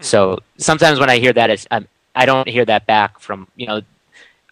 [0.00, 3.66] So sometimes when I hear that, it's um, I don't hear that back from you
[3.66, 3.82] know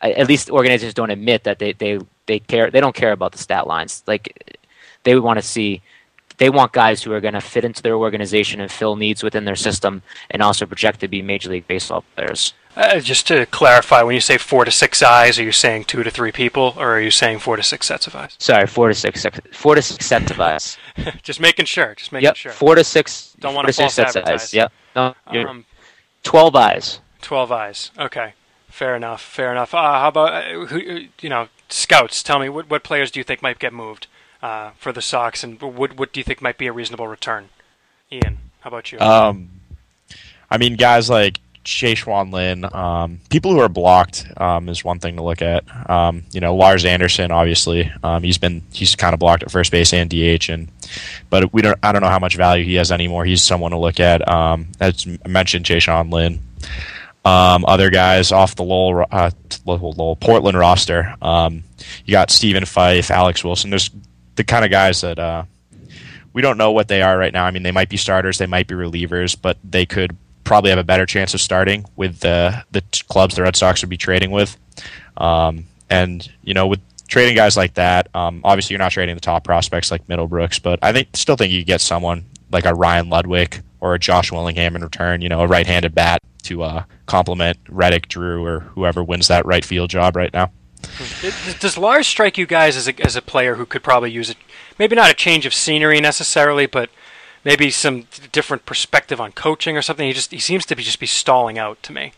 [0.01, 3.39] at least organizations don't admit that they they they care they don't care about the
[3.39, 4.59] stat lines like
[5.03, 5.81] they would want to see
[6.39, 9.45] they want guys who are going to fit into their organization and fill needs within
[9.45, 12.55] their system and also project to be major league baseball players.
[12.76, 16.03] Uh, just to clarify, when you say four to six eyes, are you saying two
[16.03, 18.35] to three people, or are you saying four to six sets of eyes?
[18.41, 20.76] Sorry, four to six sec- four to six sets of eyes.
[21.22, 21.95] just making sure.
[21.95, 22.51] Just making yep, sure.
[22.51, 23.37] four to six.
[23.39, 24.43] Don't wanna to six false sets of advertise.
[24.43, 24.55] eyes.
[24.55, 25.64] Yep, no, Um,
[26.24, 26.99] twelve eyes.
[27.22, 27.93] Twelve eyes.
[27.97, 28.32] Okay,
[28.68, 29.22] fair enough.
[29.22, 29.72] Fair enough.
[29.72, 30.78] Uh, how about uh, who?
[30.78, 32.24] uh, You know, scouts.
[32.24, 34.09] Tell me what what players do you think might get moved
[34.45, 37.49] uh, for the Sox, and what what do you think might be a reasonable return?
[38.12, 38.99] Ian, how about you?
[39.01, 39.49] Um,
[40.51, 45.16] I mean, guys like Che-Hsuan Lin, um, people who are blocked um, is one thing
[45.16, 45.64] to look at.
[45.90, 49.72] Um, you know, Lars Anderson, obviously, um, he's been he's kind of blocked at first
[49.72, 50.68] base and DH, and
[51.30, 53.24] but we don't I don't know how much value he has anymore.
[53.24, 54.28] He's someone to look at.
[54.28, 56.40] Um, as I mentioned, Che-Hsuan Lin.
[57.24, 59.30] Um, other guys off the Lowell, uh,
[59.64, 61.14] Lowell, Portland roster.
[61.22, 61.64] Um,
[62.05, 63.70] you got Stephen Fife, Alex Wilson.
[63.70, 63.90] There's
[64.37, 65.45] the kind of guys that uh,
[66.32, 67.45] we don't know what they are right now.
[67.45, 70.78] I mean, they might be starters, they might be relievers, but they could probably have
[70.78, 74.30] a better chance of starting with the the clubs the Red Sox would be trading
[74.30, 74.57] with.
[75.16, 79.20] Um, and you know, with trading guys like that, um, obviously you're not trading the
[79.20, 82.74] top prospects like Middlebrooks, but I think still think you could get someone like a
[82.74, 85.20] Ryan Ludwick or a Josh Willingham in return.
[85.20, 89.64] You know, a right-handed bat to uh, complement Reddick, Drew, or whoever wins that right
[89.64, 90.51] field job right now.
[91.61, 94.37] Does Lars strike you guys as a as a player who could probably use it?
[94.78, 96.91] Maybe not a change of scenery necessarily, but
[97.45, 100.07] maybe some different perspective on coaching or something.
[100.07, 102.12] He just he seems to be just be stalling out to me.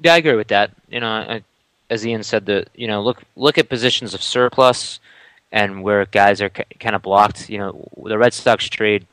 [0.00, 0.72] Yeah, I agree with that.
[0.88, 1.44] You know, I,
[1.90, 5.00] as Ian said, the you know look look at positions of surplus
[5.52, 7.48] and where guys are kind of blocked.
[7.48, 9.06] You know, the Red Sox trade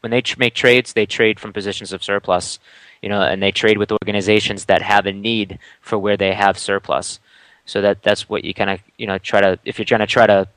[0.00, 2.58] when they tr- make trades, they trade from positions of surplus.
[3.02, 6.58] You know, and they trade with organizations that have a need for where they have
[6.58, 7.20] surplus.
[7.66, 10.06] So that that's what you kind of you know try to if you're trying to
[10.06, 10.48] try to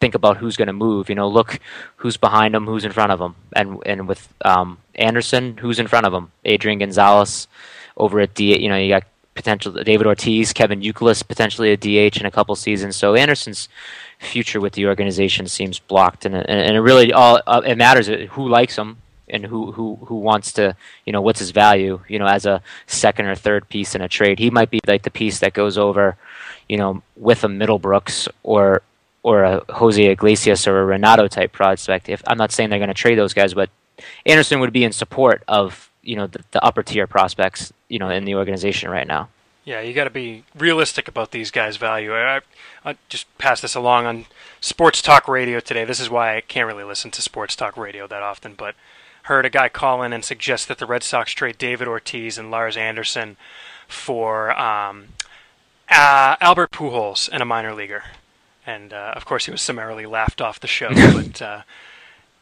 [0.00, 1.08] think about who's going to move.
[1.08, 1.58] You know, look
[1.96, 5.86] who's behind them, who's in front of them, and and with um, Anderson, who's in
[5.86, 7.48] front of him, Adrian Gonzalez
[7.96, 8.58] over at D.
[8.60, 9.04] You know, you got
[9.34, 12.96] potential David Ortiz, Kevin Youkilis, potentially a DH in a couple seasons.
[12.96, 13.68] So Anderson's
[14.18, 18.48] future with the organization seems blocked, and and, it really all uh, it matters who
[18.48, 18.98] likes him
[19.28, 20.74] and who who who wants to
[21.06, 24.08] you know what's his value you know as a second or third piece in a
[24.08, 24.38] trade.
[24.38, 26.16] He might be like the piece that goes over
[26.70, 28.82] you know with a Middlebrooks or
[29.24, 32.08] or a Jose Iglesias or a Ranaudo type prospect.
[32.08, 33.68] If I'm not saying they're going to trade those guys, but
[34.24, 38.08] Anderson would be in support of you know the, the upper tier prospects you know
[38.08, 39.28] in the organization right now.
[39.64, 42.14] Yeah, you got to be realistic about these guys' value.
[42.14, 42.40] I,
[42.84, 44.24] I, just pass this along on
[44.60, 45.84] sports talk radio today.
[45.84, 48.74] This is why I can't really listen to sports talk radio that often, but
[49.24, 52.50] heard a guy call in and suggest that the Red Sox trade David Ortiz and
[52.50, 53.36] Lars Anderson
[53.86, 55.08] for um,
[55.90, 58.04] uh, Albert Pujols and a minor leaguer.
[58.66, 60.90] And uh, of course, he was summarily laughed off the show.
[61.14, 61.62] but uh,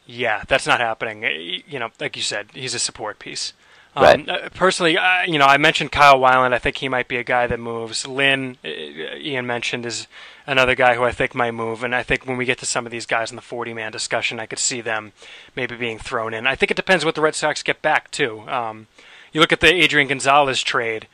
[0.05, 1.23] yeah, that's not happening.
[1.67, 3.53] You know, like you said, he's a support piece.
[3.95, 4.29] Um, Right.
[4.29, 6.53] uh, personally, uh, you know, I mentioned Kyle Weiland.
[6.53, 8.05] I think he might be a guy that moves.
[8.07, 10.07] Lin, uh, Ian mentioned, is
[10.45, 11.83] another guy who I think might move.
[11.83, 13.91] And I think when we get to some of these guys in the 40 man
[13.91, 15.11] discussion, I could see them
[15.55, 16.45] maybe being thrown in.
[16.45, 18.41] I think it depends what the Red Sox get back, too.
[18.47, 18.87] Um,
[19.33, 21.07] you look at the Adrian Gonzalez trade,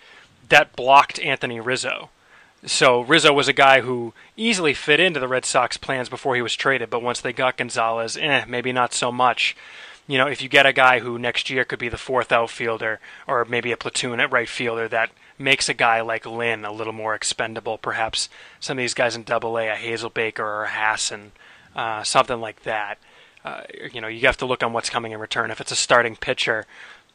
[0.49, 2.09] that blocked Anthony Rizzo.
[2.65, 6.41] So Rizzo was a guy who easily fit into the Red Sox plans before he
[6.41, 9.55] was traded, but once they got Gonzalez, eh, maybe not so much.
[10.07, 12.99] You know, if you get a guy who next year could be the fourth outfielder
[13.27, 16.93] or maybe a platoon at right fielder that makes a guy like Lin a little
[16.93, 21.31] more expendable, perhaps some of these guys in Double A, a Hazelbaker or a Hassan,
[21.75, 22.97] uh, something like that.
[23.43, 23.61] Uh,
[23.93, 25.51] you know, you have to look on what's coming in return.
[25.51, 26.65] If it's a starting pitcher,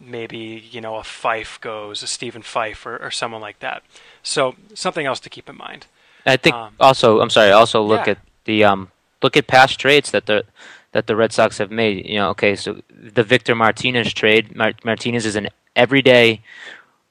[0.00, 3.82] maybe you know a Fife goes, a Stephen Fife or, or someone like that.
[4.22, 5.86] So something else to keep in mind.
[6.26, 7.50] I think Um, also, I'm sorry.
[7.50, 8.12] Also look yeah.
[8.12, 8.90] at the um,
[9.22, 10.44] look at past trades that the
[10.92, 12.06] that the Red Sox have made.
[12.06, 14.54] You know, okay, so the Victor Martinez trade.
[14.56, 16.40] Mar- Martinez is an everyday.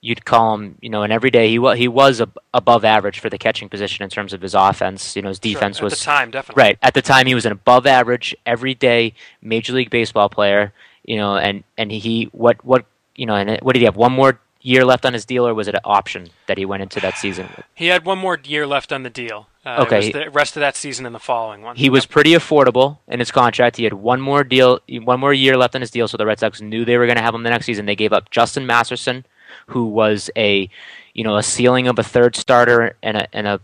[0.01, 1.49] You'd call him, you know, an everyday.
[1.49, 4.55] He was he was ab- above average for the catching position in terms of his
[4.55, 5.15] offense.
[5.15, 6.77] You know, his Sure, defense at was the time definitely Right.
[6.81, 10.71] At the time, he was an above average, everyday Major League Baseball player.
[11.09, 12.85] You know, and and he what what
[13.15, 13.95] you know, and what did he have?
[13.95, 16.83] One more year left on his deal, or was it an option that he went
[16.83, 17.47] into that season?
[17.57, 17.65] with?
[17.73, 19.47] He had one more year left on the deal.
[19.65, 20.11] Uh, Okay.
[20.11, 21.75] The rest of that season and the following one.
[21.75, 23.77] He was pretty affordable in his contract.
[23.77, 26.39] He had one more deal, one more year left on his deal, so the Red
[26.39, 27.85] Sox knew they were going to have him the next season.
[27.87, 29.25] They gave up Justin Masterson,
[29.67, 30.69] who was a,
[31.15, 33.59] you know, a ceiling of a third starter and a and a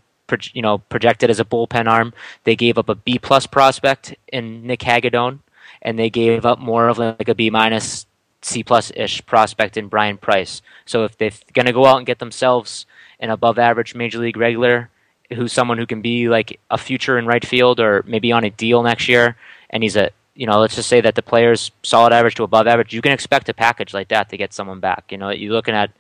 [0.54, 2.12] you know projected as a bullpen arm.
[2.46, 5.40] They gave up a B plus prospect in Nick Hagadone,
[5.86, 8.08] and they gave up more of like a B minus
[8.42, 10.62] C plus ish prospect in Brian Price.
[10.86, 12.86] So if they're going to go out and get themselves
[13.20, 14.90] an above average major league regular,
[15.34, 18.50] who's someone who can be like a future in right field or maybe on a
[18.50, 19.38] deal next year,
[19.70, 22.68] and he's a you know let's just say that the player's solid average to above
[22.68, 25.12] average, you can expect a package like that to get someone back.
[25.12, 25.92] You know, you're looking at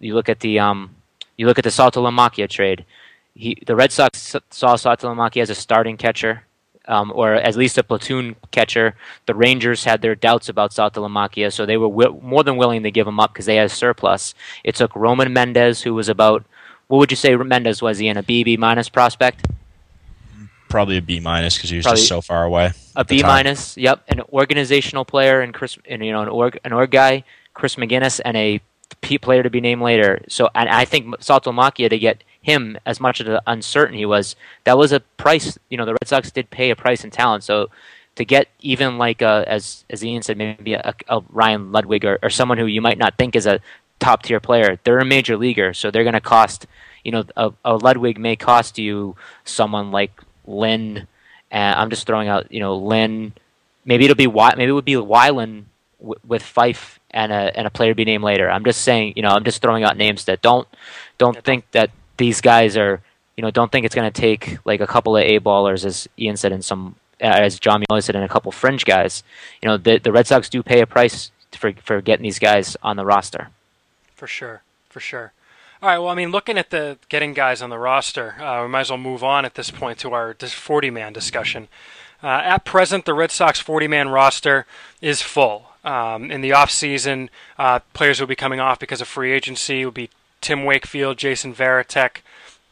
[0.00, 0.94] you look at the um
[1.36, 2.86] you look at the Saltalamacchia trade.
[3.34, 6.44] He the Red Sox saw Saltalamacchia as a starting catcher.
[6.88, 8.94] Um, or at least a platoon catcher.
[9.26, 12.90] The Rangers had their doubts about Saltalamacchia, so they were wi- more than willing to
[12.90, 14.34] give him up because they had a surplus.
[14.64, 16.44] It took Roman Mendez, who was about
[16.86, 17.98] what would you say Mendez was?
[17.98, 19.46] He in a BB minus prospect,
[20.70, 22.72] Probably a B minus because he was Probably- just so far away.
[22.96, 23.76] a B minus.
[23.76, 27.24] Yep, an organizational player and Chris, and you know an org an org guy,
[27.54, 28.60] Chris McGuiness, and a
[29.00, 30.20] P player to be named later.
[30.28, 34.78] So, and I think Saltomachia to get him as much as uncertain he was, that
[34.78, 35.58] was a price.
[35.68, 37.44] You know, the Red Sox did pay a price in talent.
[37.44, 37.68] So,
[38.16, 42.18] to get even like uh as as Ian said, maybe a, a Ryan Ludwick or,
[42.22, 43.60] or someone who you might not think is a
[43.98, 46.66] top tier player, they're a major leaguer, so they're going to cost.
[47.04, 50.12] You know, a, a Ludwick may cost you someone like
[50.46, 51.06] Lin.
[51.50, 53.32] And I'm just throwing out, you know, Lin.
[53.84, 55.64] Maybe it'll be maybe it would be Weiland
[56.00, 58.50] w- with Fife and a and a player to be named later.
[58.50, 60.68] I'm just saying, you know, I'm just throwing out names that don't
[61.16, 63.00] don't think that these guys are,
[63.36, 66.08] you know, don't think it's going to take like a couple of A ballers, as
[66.18, 69.22] Ian said, and some uh, as John Mueller said, and a couple fringe guys.
[69.62, 72.76] You know, the the Red Sox do pay a price for for getting these guys
[72.82, 73.48] on the roster.
[74.14, 75.32] For sure, for sure.
[75.80, 75.98] All right.
[75.98, 78.90] Well, I mean, looking at the getting guys on the roster, uh, we might as
[78.90, 81.68] well move on at this point to our 40-man discussion.
[82.20, 84.66] Uh, at present, the Red Sox 40-man roster
[85.00, 85.66] is full.
[85.84, 89.84] Um, in the offseason, uh, players will be coming off because of free agency.
[89.84, 90.10] Will be
[90.40, 92.18] Tim Wakefield, Jason Varitek,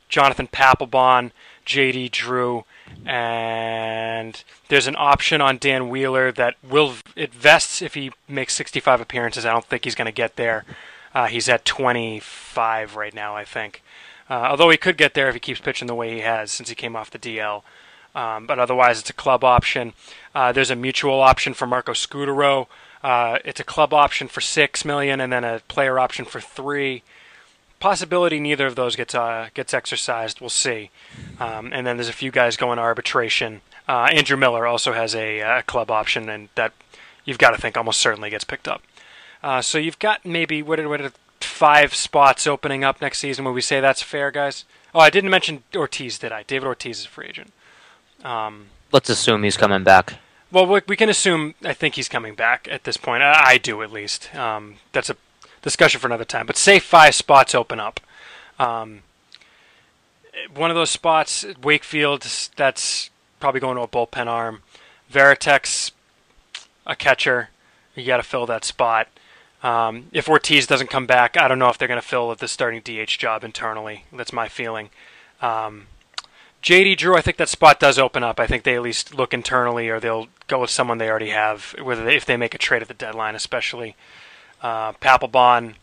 [0.08, 1.32] Jonathan Papelbon,
[1.64, 2.10] J.D.
[2.10, 2.64] Drew,
[3.04, 9.00] and there's an option on Dan Wheeler that will it vests if he makes 65
[9.00, 9.44] appearances.
[9.44, 10.64] I don't think he's going to get there.
[11.14, 13.82] Uh, he's at 25 right now, I think.
[14.28, 16.68] Uh, although he could get there if he keeps pitching the way he has since
[16.68, 17.62] he came off the DL.
[18.14, 19.92] Um, but otherwise, it's a club option.
[20.34, 22.66] Uh, there's a mutual option for Marco Scutaro.
[23.02, 27.02] Uh, it's a club option for six million, and then a player option for three.
[27.78, 30.40] Possibility neither of those gets uh, gets exercised.
[30.40, 30.90] We'll see.
[31.38, 33.60] Um, and then there's a few guys going to arbitration.
[33.86, 36.72] Uh, Andrew Miller also has a, uh club option, and that
[37.24, 38.82] you've got to think almost certainly gets picked up.
[39.42, 43.44] Uh, so you've got maybe what are, what are five spots opening up next season.
[43.44, 44.64] Would we say that's fair, guys?
[44.94, 46.42] Oh, I didn't mention Ortiz, did I?
[46.44, 47.52] David Ortiz is a free agent.
[48.24, 50.14] Um, Let's assume he's coming back.
[50.50, 51.54] well, we, we can assume.
[51.62, 53.22] I think he's coming back at this point.
[53.22, 54.34] I, I do at least.
[54.34, 55.16] Um, that's a
[55.66, 56.46] discussion for another time.
[56.46, 57.98] But say five spots open up.
[58.56, 59.02] Um,
[60.54, 62.22] one of those spots, Wakefield,
[62.54, 63.10] that's
[63.40, 64.62] probably going to a bullpen arm.
[65.12, 65.90] Varitek's,
[66.86, 67.50] a catcher.
[67.96, 69.08] You got to fill that spot.
[69.64, 72.46] Um, if Ortiz doesn't come back, I don't know if they're going to fill the
[72.46, 74.04] starting DH job internally.
[74.12, 74.90] That's my feeling.
[75.42, 75.88] Um,
[76.62, 78.38] JD Drew, I think that spot does open up.
[78.38, 81.74] I think they at least look internally, or they'll go with someone they already have,
[81.82, 83.96] whether they, if they make a trade at the deadline, especially.
[84.62, 85.74] Uh, Papelbon,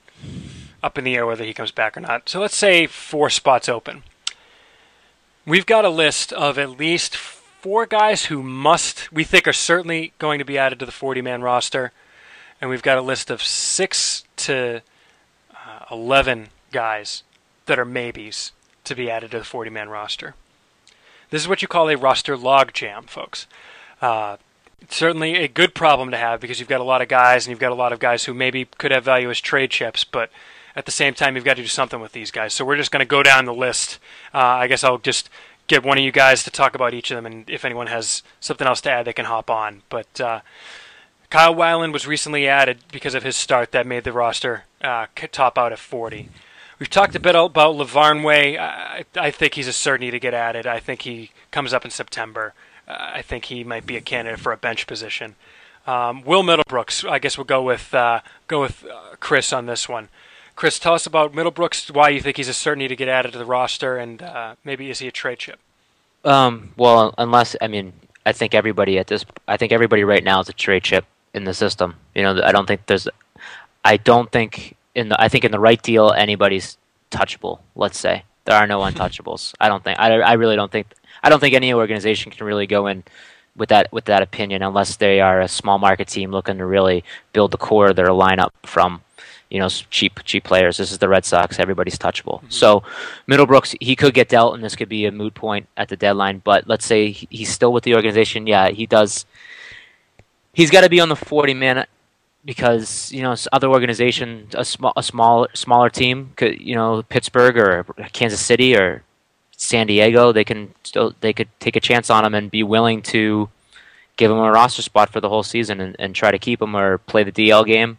[0.82, 2.28] up in the air whether he comes back or not.
[2.28, 4.04] So let's say four spots open.
[5.46, 10.14] We've got a list of at least four guys who must, we think, are certainly
[10.20, 11.92] going to be added to the 40-man roster,
[12.60, 14.82] and we've got a list of six to
[15.54, 17.24] uh, 11 guys
[17.66, 18.52] that are maybes
[18.84, 20.36] to be added to the 40 man roster.
[21.30, 23.48] This is what you call a roster log jam, folks.
[24.02, 24.38] Uh,
[24.90, 27.60] certainly a good problem to have because you've got a lot of guys and you've
[27.60, 30.30] got a lot of guys who maybe could have value as trade chips, but
[30.76, 32.54] at the same time, you've got to do something with these guys.
[32.54, 34.00] So we're just going to go down the list.
[34.34, 35.30] Uh, I guess I'll just
[35.68, 38.24] get one of you guys to talk about each of them, and if anyone has
[38.40, 39.84] something else to add, they can hop on.
[39.90, 40.42] But uh,
[41.30, 45.58] Kyle Weiland was recently added because of his start that made the roster uh, top
[45.58, 46.30] out at 40.
[46.80, 48.60] We've talked a bit about Lavarnway.
[48.60, 50.68] I, I think he's a certainty to get added.
[50.68, 52.54] I think he comes up in September.
[52.88, 55.36] I think he might be a candidate for a bench position.
[55.86, 59.90] Um, Will Middlebrooks, I guess we'll go with uh, go with uh, Chris on this
[59.90, 60.10] one.
[60.56, 61.92] Chris, tell us about Middlebrooks.
[61.92, 64.90] Why you think he's a certainty to get added to the roster, and uh, maybe
[64.90, 65.60] is he a trade chip?
[66.24, 67.94] Um, well, unless I mean,
[68.26, 71.44] I think everybody at this, I think everybody right now is a trade chip in
[71.44, 71.96] the system.
[72.16, 73.08] You know, I don't think there's,
[73.84, 76.78] I don't think in the, I think in the right deal anybody's
[77.12, 77.60] touchable.
[77.76, 79.54] Let's say there are no untouchables.
[79.60, 80.00] I don't think.
[80.00, 80.88] I, I really don't think.
[81.24, 83.04] I don't think any organization can really go in
[83.56, 87.04] with that with that opinion unless they are a small market team looking to really
[87.34, 89.02] build the core of their lineup from
[89.50, 90.78] you know cheap cheap players.
[90.78, 91.60] This is the Red Sox.
[91.60, 92.40] Everybody's touchable.
[92.40, 92.50] Mm-hmm.
[92.50, 92.84] So
[93.28, 96.42] Middlebrooks he could get dealt, and this could be a moot point at the deadline.
[96.44, 98.48] But let's say he's still with the organization.
[98.48, 99.26] Yeah, he does.
[100.54, 101.86] He's got to be on the forty man
[102.46, 107.58] because you know other organization, a small a small smaller team, could you know Pittsburgh
[107.58, 107.84] or
[108.14, 109.04] Kansas City or
[109.56, 113.02] San Diego, they can still they could take a chance on him and be willing
[113.04, 113.50] to
[114.18, 116.76] give him a roster spot for the whole season and, and try to keep him
[116.76, 117.98] or play the DL game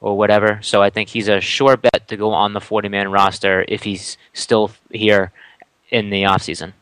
[0.00, 0.58] or whatever.
[0.62, 3.84] So I think he's a sure bet to go on the 40 man roster if
[3.84, 5.32] he's still here
[5.90, 6.72] in the offseason.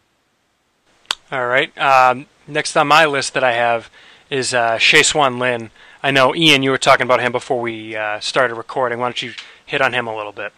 [1.30, 1.76] All right.
[1.78, 3.90] Um, next on my list that I have
[4.28, 5.70] is uh, Hsuan Lin.
[6.02, 8.98] I know, Ian, you were talking about him before we uh, started recording.
[8.98, 9.34] Why don't you
[9.64, 10.52] hit on him a little bit?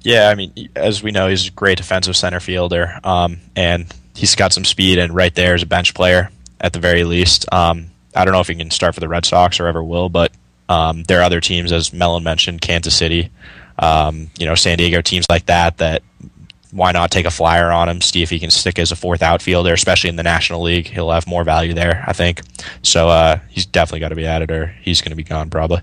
[0.00, 4.34] Yeah, I mean, as we know, he's a great defensive center fielder, um, and he's
[4.34, 6.30] got some speed, and right there is a bench player
[6.60, 7.46] at the very least.
[7.52, 10.08] Um, I don't know if he can start for the Red Sox or ever will,
[10.08, 10.32] but
[10.68, 13.30] um, there are other teams, as Mellen mentioned, Kansas City,
[13.78, 15.76] um, you know, San Diego, teams like that.
[15.78, 16.02] That
[16.72, 19.22] why not take a flyer on him, see if he can stick as a fourth
[19.22, 20.88] outfielder, especially in the National League.
[20.88, 22.40] He'll have more value there, I think.
[22.82, 25.82] So uh, he's definitely got to be added, or he's going to be gone probably.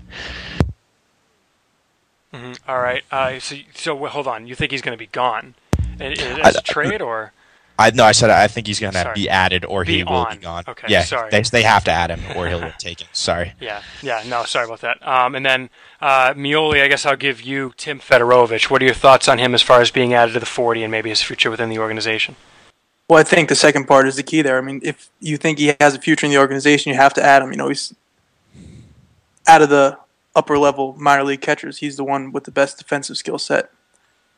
[2.34, 2.52] Mm-hmm.
[2.68, 3.02] All right.
[3.10, 4.46] Uh, so, so hold on.
[4.46, 5.54] You think he's going to be gone
[6.00, 7.32] as a trade, or?
[7.80, 10.12] I no, I said I think he's going to be added or be he will
[10.12, 10.36] on.
[10.36, 10.64] be gone.
[10.68, 11.30] Okay, yeah, sorry.
[11.30, 13.06] They, they have to add him or he'll get taken.
[13.12, 13.54] Sorry.
[13.60, 15.06] Yeah, yeah, no, sorry about that.
[15.06, 15.70] Um, and then
[16.00, 18.70] uh, Meoli, I guess I'll give you Tim Federowicz.
[18.70, 20.90] What are your thoughts on him as far as being added to the 40 and
[20.90, 22.36] maybe his future within the organization?
[23.08, 24.58] Well, I think the second part is the key there.
[24.58, 27.22] I mean, if you think he has a future in the organization, you have to
[27.22, 27.50] add him.
[27.50, 27.94] You know, he's
[29.46, 29.98] out of the
[30.36, 31.78] upper level minor league catchers.
[31.78, 33.70] He's the one with the best defensive skill set.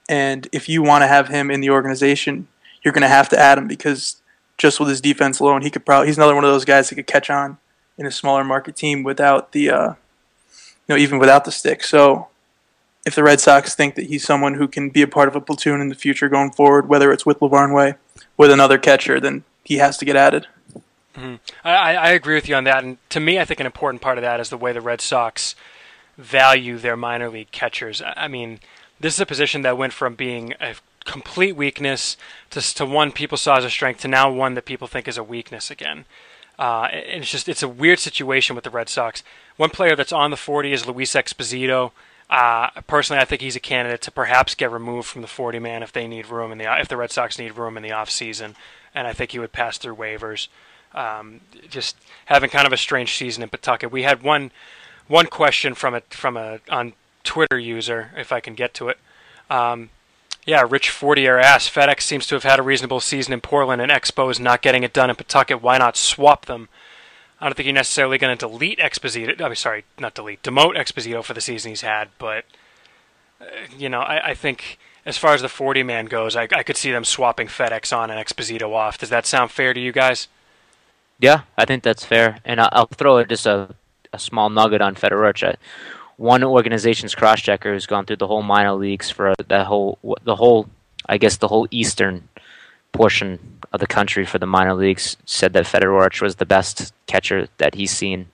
[0.08, 2.48] And if you want to have him in the organization,
[2.82, 4.22] you're going to have to add him because
[4.58, 6.94] just with his defense alone, he could probably he's another one of those guys that
[6.94, 7.58] could catch on
[7.98, 9.88] in a smaller market team without the uh,
[10.86, 11.84] you know even without the stick.
[11.84, 12.28] So
[13.04, 15.40] if the Red Sox think that he's someone who can be a part of a
[15.40, 17.96] platoon in the future going forward, whether it's with Lavarnway,
[18.36, 20.46] with another catcher, then he has to get added.
[21.14, 21.34] Mm-hmm.
[21.64, 24.18] I, I agree with you on that, and to me, I think an important part
[24.18, 25.54] of that is the way the Red Sox
[26.16, 28.02] value their minor league catchers.
[28.04, 28.60] I mean,
[29.00, 30.74] this is a position that went from being a
[31.04, 32.16] complete weakness
[32.50, 35.18] to, to one people saw as a strength to now one that people think is
[35.18, 36.04] a weakness again.
[36.58, 39.22] Uh, and it's just it's a weird situation with the Red Sox.
[39.56, 41.92] One player that's on the 40 is Luis Exposito.
[42.30, 45.82] Uh, personally, I think he's a candidate to perhaps get removed from the 40 man
[45.82, 48.10] if they need room in the if the Red Sox need room in the off
[48.10, 48.54] season,
[48.94, 50.48] and I think he would pass through waivers.
[50.94, 51.96] Um, just
[52.26, 53.90] having kind of a strange season in Pawtucket.
[53.90, 54.50] We had one
[55.08, 56.92] one question from a from a on
[57.24, 58.98] Twitter user, if I can get to it.
[59.50, 59.90] Um,
[60.44, 63.92] yeah, Rich Fortier asked, FedEx seems to have had a reasonable season in Portland and
[63.92, 65.62] Expo is not getting it done in Pawtucket.
[65.62, 66.68] Why not swap them?
[67.40, 69.40] I don't think you're necessarily going to delete Exposito.
[69.40, 72.44] I mean, sorry, not delete, demote Exposito for the season he's had, but,
[73.40, 73.44] uh,
[73.76, 76.76] you know, I, I, think as far as the 40 man goes, I, I could
[76.76, 78.98] see them swapping FedEx on and Exposito off.
[78.98, 80.28] Does that sound fair to you guys?
[81.18, 82.38] Yeah, I think that's fair.
[82.44, 83.74] And I'll throw just a,
[84.12, 85.56] a small nugget on Fedorich
[86.16, 90.68] one organization's crosschecker who's gone through the whole minor leagues for the whole the whole
[91.08, 92.28] I guess the whole eastern
[92.92, 97.48] portion of the country for the minor leagues said that Fedorich was the best catcher
[97.58, 98.28] that he's seen,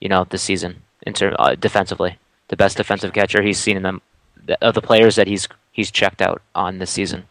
[0.00, 2.18] you know, this season in term, uh, defensively.
[2.48, 4.02] The best defensive catcher he's seen in them
[4.60, 7.24] of the players that he's he's checked out on this season.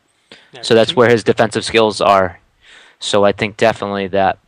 [0.53, 2.39] Yeah, so that's where his defensive skills are.
[2.99, 4.39] So I think definitely that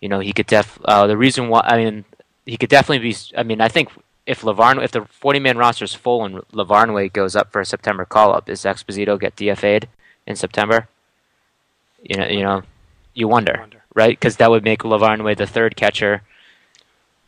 [0.00, 2.04] you know he could def uh, the reason why I mean
[2.44, 3.88] he could definitely be I mean I think
[4.26, 7.66] if LaVarn, if the 40 man roster is full and Lavarnway goes up for a
[7.66, 9.88] September call up, does Exposito get DFA'd
[10.26, 10.88] in September,
[12.02, 12.62] you know, you know,
[13.12, 13.82] you wonder, wonder.
[13.94, 14.18] right?
[14.18, 16.22] Because that would make Lavarnway the third catcher.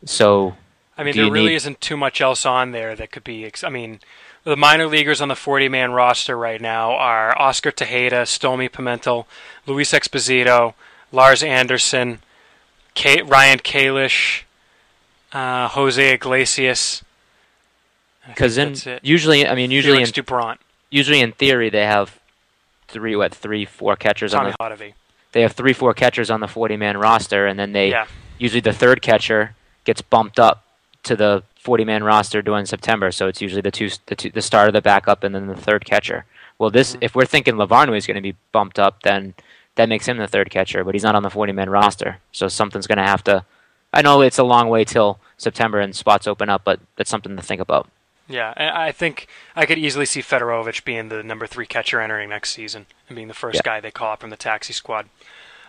[0.05, 0.55] So
[0.97, 3.45] I mean, there really need- isn't too much else on there that could be.
[3.45, 3.99] Ex- I mean,
[4.43, 9.25] the minor leaguers on the 40 man roster right now are Oscar Tejeda, Stolmy Pimentel,
[9.65, 10.73] Luis Exposito,
[11.11, 12.19] Lars Anderson,
[13.05, 14.43] Ryan Kalish,
[15.33, 17.03] uh, Jose Iglesias.
[18.27, 20.59] Because in usually, I mean, usually Felix in Dupont,
[20.89, 22.19] usually in theory they have
[22.87, 24.93] three, what, three, four catchers on the Hotovy.
[25.31, 28.05] they have three, four catchers on the 40 man roster, and then they Yeah.
[28.37, 29.55] usually the third catcher
[29.85, 30.63] gets bumped up
[31.03, 33.11] to the 40 man roster during September.
[33.11, 35.55] So it's usually the two, the two, the start of the backup and then the
[35.55, 36.25] third catcher.
[36.59, 37.03] Well, this Mm-hmm.
[37.03, 39.35] if we're thinking Lavarnway is going to be bumped up, then
[39.75, 42.17] that makes him the third catcher, but he's not on the 40 man roster.
[42.33, 43.45] So something's going to have to.
[43.93, 47.35] I know it's a long way till September and spots open up, but that's something
[47.35, 47.87] to think about.
[48.29, 52.29] Yeah, I I think I could easily see Federowicz being the number three catcher entering
[52.29, 53.61] next season and being the first Yeah.
[53.63, 55.05] guy they call up from the taxi squad.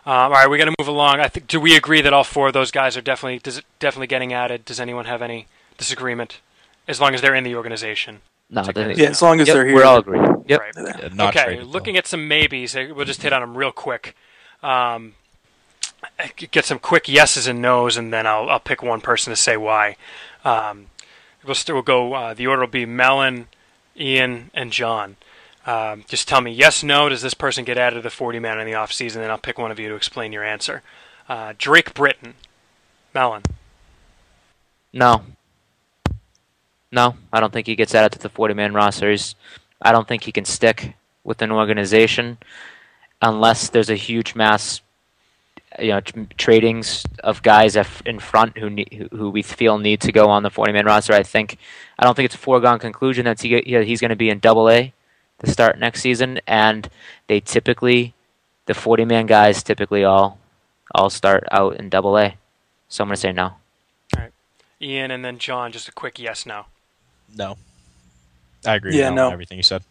[0.06, 1.20] Um, all right, we got to move along.
[1.20, 1.46] I think.
[1.46, 4.32] Do we agree that all four of those guys are definitely does it, definitely getting
[4.32, 4.64] added?
[4.64, 5.46] Does anyone have any
[5.76, 6.40] disagreement?
[6.88, 8.22] As long as they're in the organization.
[8.50, 9.74] No, Check Yeah, as long as Yep, they're here.
[9.74, 10.22] we're all agreed.
[10.46, 10.60] Yep.
[10.60, 10.72] Right.
[11.14, 11.68] Yeah, okay, traded, though.
[11.68, 14.16] looking at some maybes, uh, we'll just hit on them real quick.
[14.62, 15.14] Um, I could
[16.50, 19.56] get some quick yeses and nos, and then I'll I'll pick one person to say
[19.56, 19.96] why.
[20.44, 20.86] Um,
[21.44, 22.14] we'll still we'll go.
[22.14, 23.48] Uh, the order will be Mellen,
[23.98, 25.16] Ian, and John.
[25.66, 27.08] Um, just tell me yes, no.
[27.08, 29.22] Does this person get added to the 40 man in the off season?
[29.22, 30.82] And I'll pick one of you to explain your answer.
[31.28, 32.34] Uh, Drake Britton,
[33.14, 33.42] Mellen.
[34.92, 35.22] No.
[36.90, 39.14] No, I don't think he gets added to the 40 man roster.
[39.82, 42.38] I don't think he can stick with an organization
[43.20, 44.80] unless there's a huge mass
[45.78, 49.78] you know, tr- tradings of guys af- in front who need, who- who we feel
[49.78, 51.12] need to go on the 40 man roster.
[51.14, 51.56] I think
[51.98, 54.38] I don't think it's a foregone conclusion that he, yeah, he's going to be in
[54.38, 54.92] Double A
[55.44, 56.88] to start next season, and
[57.28, 58.14] they typically
[58.66, 60.38] the 40 man guys typically all
[60.94, 62.34] all start out in Double A.
[62.88, 63.44] So I'm going to say no.
[63.44, 64.32] All right,
[64.80, 65.70] Ian, and then John.
[65.72, 66.66] Just a quick yes, no.
[67.36, 67.56] No.
[68.66, 69.30] I agree Yeah, with no.
[69.30, 69.82] everything you said.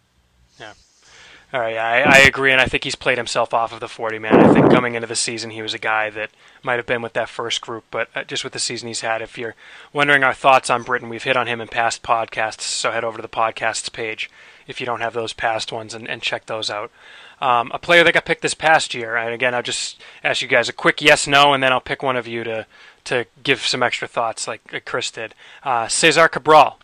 [1.54, 4.20] All right, I, I agree, and I think he's played himself off of the 40
[4.20, 4.36] man.
[4.36, 6.30] I think coming into the season, he was a guy that
[6.62, 9.22] might have been with that first group, but uh, just with the season he's had,
[9.22, 9.56] if you're
[9.94, 13.18] wondering our thoughts on Britton, we've hit on him in past podcasts, so head over
[13.18, 14.30] to the podcasts page
[14.68, 16.92] if you don't have those past ones and, and check those out.
[17.40, 20.50] Um, a player that got picked this past year, and again, I'll just ask you
[20.50, 22.66] guys a quick yes no, and then I'll pick one of you to,
[23.06, 25.34] to give some extra thoughts like Chris did.
[25.64, 26.78] Uh, Cesar Cabral.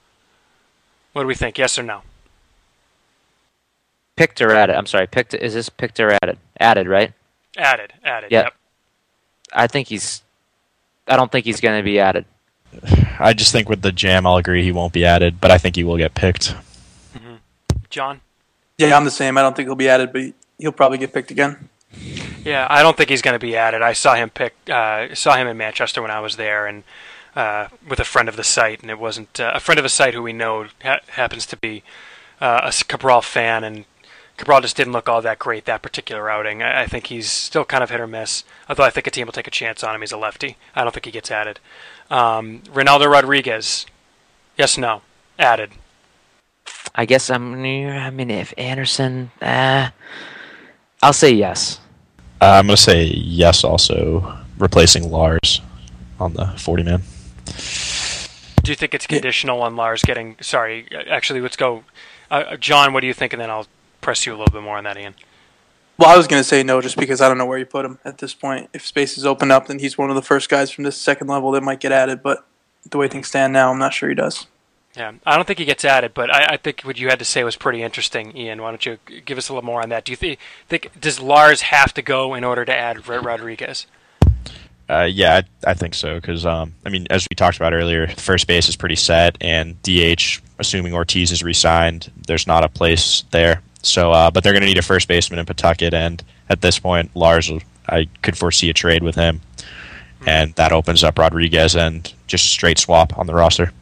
[1.11, 2.03] What do we think, yes or no?
[4.15, 4.75] Picked or added?
[4.75, 5.33] I'm sorry, picked.
[5.33, 6.37] Is this picked or added?
[6.59, 7.13] Added, right?
[7.57, 8.43] Added, added, Yeah.
[8.43, 8.53] yep.
[9.53, 10.21] I think he's.
[11.07, 12.25] I don't think he's going to be added.
[13.19, 15.75] I just think with the jam, I'll agree he won't be added, but I think
[15.75, 16.55] he will get picked.
[17.89, 18.21] John?
[18.77, 19.37] Yeah, I'm the same.
[19.37, 21.69] I don't think he'll be added, but he'll probably get picked again.
[22.43, 23.81] Yeah, I don't think he's going to be added.
[23.83, 26.83] I saw him pick, uh, saw him in Manchester when I was there, and
[27.35, 29.89] uh, with a friend of the site, and it wasn't uh, a friend of the
[29.89, 31.83] site who we know ha- happens to be
[32.41, 33.85] uh, a Cabral fan, and
[34.43, 36.61] Cabral just didn't look all that great that particular outing.
[36.61, 38.43] I, I think he's still kind of hit or miss.
[38.67, 40.01] Although I think a team will take a chance on him.
[40.01, 40.57] He's a lefty.
[40.75, 41.61] I don't think he gets added.
[42.11, 43.85] Um, Reynaldo Rodriguez,
[44.57, 45.01] yes, no,
[45.39, 45.71] added.
[46.93, 47.53] I guess I'm.
[47.53, 49.91] I mean, if Anderson, uh,
[51.01, 51.79] I'll say yes.
[52.41, 55.61] Uh, I'm going to say yes also, replacing Lars
[56.19, 57.01] on the 40 man.
[58.61, 60.35] Do you think it's conditional on Lars getting?
[60.41, 61.85] Sorry, actually, let's go.
[62.29, 63.31] Uh, John, what do you think?
[63.31, 63.67] And then I'll
[64.03, 65.15] press you a little bit more on that, Ian.
[65.97, 67.85] Well, I was going to say no just because I don't know where you put
[67.85, 68.69] him at this point.
[68.73, 71.27] If space is open up, then he's one of the first guys from this second
[71.27, 72.45] level that might get added, but
[72.89, 74.47] the way things stand now, I'm not sure he does.
[74.95, 77.25] Yeah, I don't think he gets added, but I, I think what you had to
[77.25, 78.61] say was pretty interesting, Ian.
[78.61, 80.05] Why don't you give us a little more on that?
[80.05, 80.37] Do you thi-
[80.67, 83.87] think does Lars have to go in order to add Ro- Rodriguez?
[84.89, 88.07] Uh, yeah, I, I think so because um, I mean, as we talked about earlier,
[88.17, 93.23] first base is pretty set, and DH, assuming Ortiz is re-signed, there's not a place
[93.31, 93.61] there.
[93.83, 96.79] So, uh, but they're going to need a first baseman in Pawtucket, and at this
[96.79, 97.51] point, Lars,
[97.87, 99.41] I could foresee a trade with him,
[100.25, 103.73] and that opens up Rodriguez and just straight swap on the roster.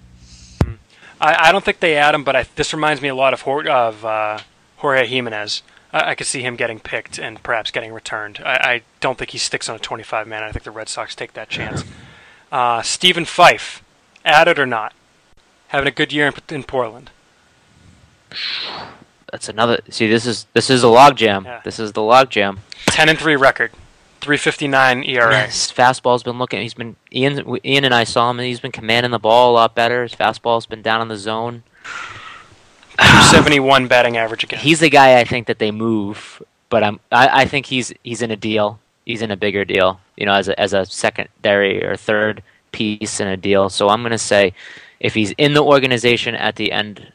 [1.22, 3.42] I, I don't think they add him, but I, this reminds me a lot of
[3.42, 4.40] Hor- of uh,
[4.78, 5.62] Jorge Jimenez.
[5.94, 8.42] I, I could see him getting picked and perhaps getting returned.
[8.44, 10.42] I, I don't think he sticks on a 25 man.
[10.42, 11.84] I think the Red Sox take that chance.
[12.52, 13.82] Uh, Stephen Fife,
[14.26, 14.94] added or not?
[15.70, 17.10] Having a good year in, in Portland.
[19.32, 19.80] That's another.
[19.90, 21.46] See, this is this is a logjam.
[21.46, 21.62] Yeah.
[21.64, 22.60] This is the logjam.
[22.88, 23.72] 10 and 3 record,
[24.20, 25.46] 359 ERA.
[25.46, 26.62] His fastball's been looking.
[26.62, 27.58] He's been Ian.
[27.64, 28.40] Ian and I saw him.
[28.40, 30.04] and He's been commanding the ball a lot better.
[30.04, 31.64] His fastball's been down in the zone.
[32.98, 34.60] 271 batting average again.
[34.60, 38.24] He's the guy I think that they move but I'm I, I think he's he's
[38.24, 38.80] in a deal.
[39.06, 40.00] He's in a bigger deal.
[40.18, 43.70] You know, as a as a secondary or third piece in a deal.
[43.70, 44.54] So I'm going to say,
[45.00, 47.12] if he's in the organization at the end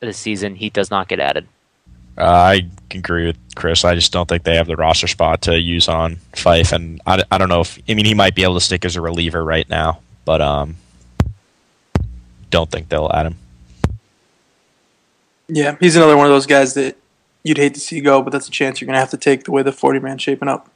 [0.00, 1.48] of the season, he does not get added.
[2.18, 3.84] Uh, I agree with Chris.
[3.84, 7.22] I just don't think they have the roster spot to use on Fife, and I,
[7.30, 9.44] I don't know if I mean he might be able to stick as a reliever
[9.44, 10.76] right now, but um,
[12.50, 13.36] don't think they'll add him.
[15.48, 16.96] Yeah, he's another one of those guys that
[17.42, 19.44] you'd hate to see go, but that's a chance you're going to have to take
[19.44, 20.68] the way the 40 man shaping up.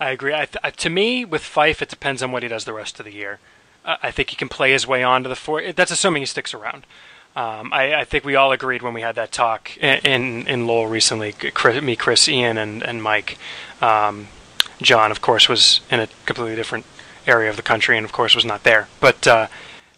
[0.00, 0.34] I agree.
[0.34, 3.06] I th- to me, with Fife, it depends on what he does the rest of
[3.06, 3.38] the year.
[3.84, 5.72] Uh, I think he can play his way on to the four.
[5.72, 6.86] That's assuming he sticks around.
[7.38, 10.88] Um, I, I, think we all agreed when we had that talk in in, Lowell
[10.88, 11.30] recently.
[11.30, 13.38] Chris, me, Chris, Ian, and and Mike.
[13.80, 14.26] Um,
[14.82, 16.84] John, of course, was in a completely different
[17.28, 18.88] area of the country, and of course was not there.
[18.98, 19.46] But uh,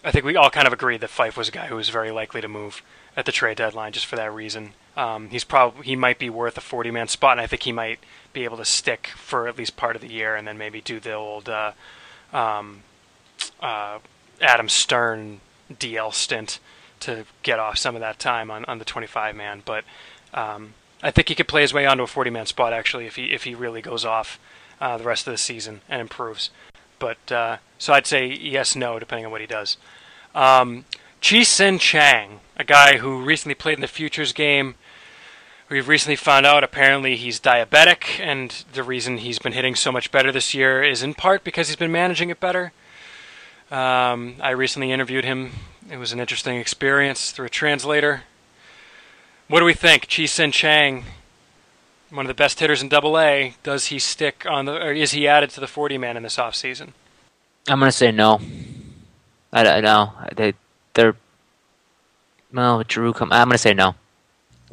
[0.05, 2.11] I think we all kind of agreed that Fife was a guy who was very
[2.11, 2.83] likely to move
[3.17, 4.75] at the trade deadline, just for that reason.
[4.95, 7.73] Um, he's probably he might be worth a 40 man spot, and I think he
[7.73, 8.01] might
[8.35, 11.01] be able to stick for at least part of the year, and then maybe do
[11.01, 11.73] the old uh,
[12.35, 12.83] um,
[13.61, 14.01] uh,
[14.43, 15.41] Adam Stern
[15.73, 16.61] DL stint
[17.01, 19.63] to get off some of that time on, on the 25 man.
[19.65, 19.85] But
[20.35, 23.17] um, I think he could play his way onto a 40 man spot actually if
[23.17, 24.39] he if he really goes off
[24.81, 26.51] uh, the rest of the season and improves.
[26.99, 29.77] But uh, so I'd say yes, no, depending on what he does.
[30.35, 30.85] Um,
[31.21, 34.77] Chih-Hsien Chiang, a guy who recently played in the futures game.
[35.69, 40.11] We've recently found out apparently he's diabetic, and the reason he's been hitting so much
[40.11, 42.73] better this year is in part because he's been managing it better.
[43.71, 45.53] Um, I recently interviewed him.
[45.91, 48.23] It was an interesting experience through a translator.
[49.49, 50.07] What do we think?
[50.07, 51.05] Chih-Hsien Chiang,
[52.11, 55.11] one of the best hitters in Double A, does he stick on the, or is
[55.11, 56.91] he added to the 40 man in this offseason?
[57.69, 58.41] I'm going to say no.
[59.53, 60.55] I, I know they
[60.95, 61.17] they're
[62.53, 63.33] well, Drew come.
[63.33, 63.95] I'm going to say no.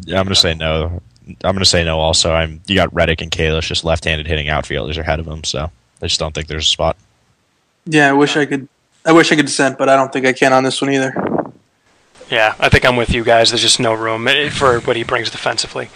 [0.02, 1.02] Yeah, I'm going to say no.
[1.44, 2.00] I'm going to say no.
[2.00, 5.72] Also, I'm you got Reddick and Kalish just left-handed hitting outfielders ahead of him, so
[6.02, 6.96] I just don't think there's a spot.
[7.86, 8.68] Yeah, I wish I could.
[9.08, 11.16] I wish I could dissent, but I don't think I can on this one either.
[12.30, 13.52] Yeah, I think I'm with you guys.
[13.52, 15.90] There's just no room for what he brings defensively.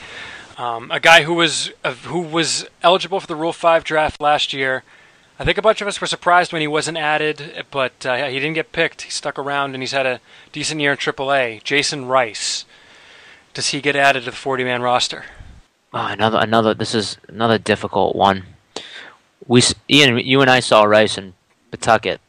[0.57, 4.53] Um, a guy who was uh, who was eligible for the Rule Five draft last
[4.53, 4.84] year.
[5.38, 8.36] I think a bunch of us were surprised when he wasn't added, but uh, he
[8.36, 9.01] didn't get picked.
[9.01, 10.22] He stuck around and he's had a
[10.53, 11.64] decent year in AAA.
[11.64, 12.64] Jason Rice.
[13.53, 15.26] Does he get added to the 40-man roster?
[15.93, 16.74] Oh, another another.
[16.74, 18.43] This is another difficult one.
[19.47, 21.34] We Ian, you and I saw Rice in
[21.72, 22.22] Pawtucket.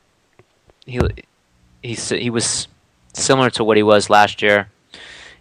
[0.87, 1.01] He
[1.83, 2.69] he he was
[3.13, 4.69] similar to what he was last year.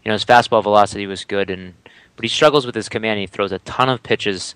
[0.04, 1.74] You know, his fastball velocity was good, and
[2.16, 3.20] but he struggles with his command.
[3.20, 4.56] He throws a ton of pitches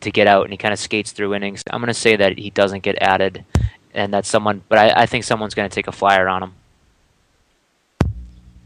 [0.00, 1.62] to get out, and he kind of skates through innings.
[1.70, 3.44] I'm going to say that he doesn't get added,
[3.92, 6.52] and that someone, but I, I think someone's going to take a flyer on him.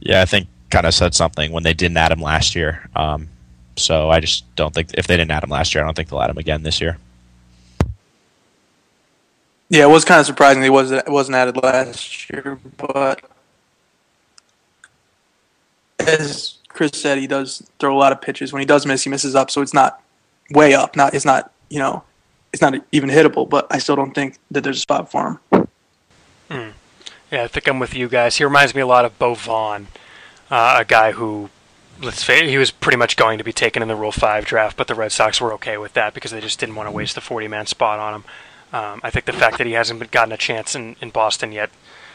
[0.00, 2.88] Yeah, I think kind of said something when they didn't add him last year.
[2.94, 3.28] Um,
[3.76, 6.08] so I just don't think if they didn't add him last year, I don't think
[6.08, 6.98] they'll add him again this year.
[9.70, 13.22] Yeah, it was kind of surprising he wasn't wasn't added last year, but
[15.98, 18.52] as Chris said, he does throw a lot of pitches.
[18.52, 20.00] When he does miss, he misses up, so it's not
[20.50, 20.96] way up.
[20.96, 22.02] Not it's not you know
[22.52, 23.48] it's not even hittable.
[23.48, 25.68] But I still don't think that there's a spot for him.
[26.50, 26.72] Mm.
[27.30, 28.36] Yeah, I think I'm with you guys.
[28.36, 29.88] He reminds me a lot of Beau Vaughan,
[30.50, 31.50] uh, a guy who
[32.00, 34.78] let's face he was pretty much going to be taken in the Rule Five draft,
[34.78, 37.16] but the Red Sox were okay with that because they just didn't want to waste
[37.16, 38.24] the 40 man spot on him.
[38.72, 41.70] Um, I think the fact that he hasn't gotten a chance in, in Boston yet,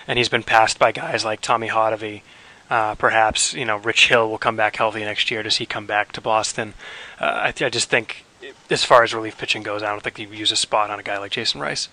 [0.07, 2.21] and he's been passed by guys like Tommy Hotovy,
[2.69, 5.43] uh, perhaps you know Rich Hill will come back healthy next year.
[5.43, 6.73] Does he come back to Boston?
[7.19, 8.25] Uh, I, I, just think,
[8.69, 11.03] as far as relief pitching goes, I don't think you use a spot on a
[11.03, 11.89] guy like Jason Rice.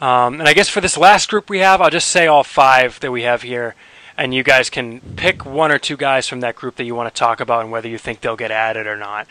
[0.00, 3.00] Um, and I guess for this last group we have, I'll just say all five
[3.00, 3.74] that we have here,
[4.16, 7.12] and you guys can pick one or two guys from that group that you want
[7.12, 9.26] to talk about and whether you think they'll get added or not.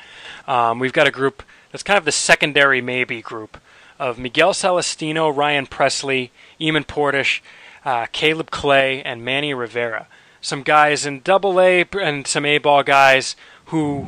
[0.47, 3.57] Um, we've got a group that's kind of the secondary maybe group
[3.99, 7.39] of Miguel Celestino, Ryan Pressly, Eammon Portice,
[7.83, 10.07] uh, Caleb Clay, and Manny Rivera.
[10.41, 13.35] Some guys in Double A and some A ball guys
[13.65, 14.05] who,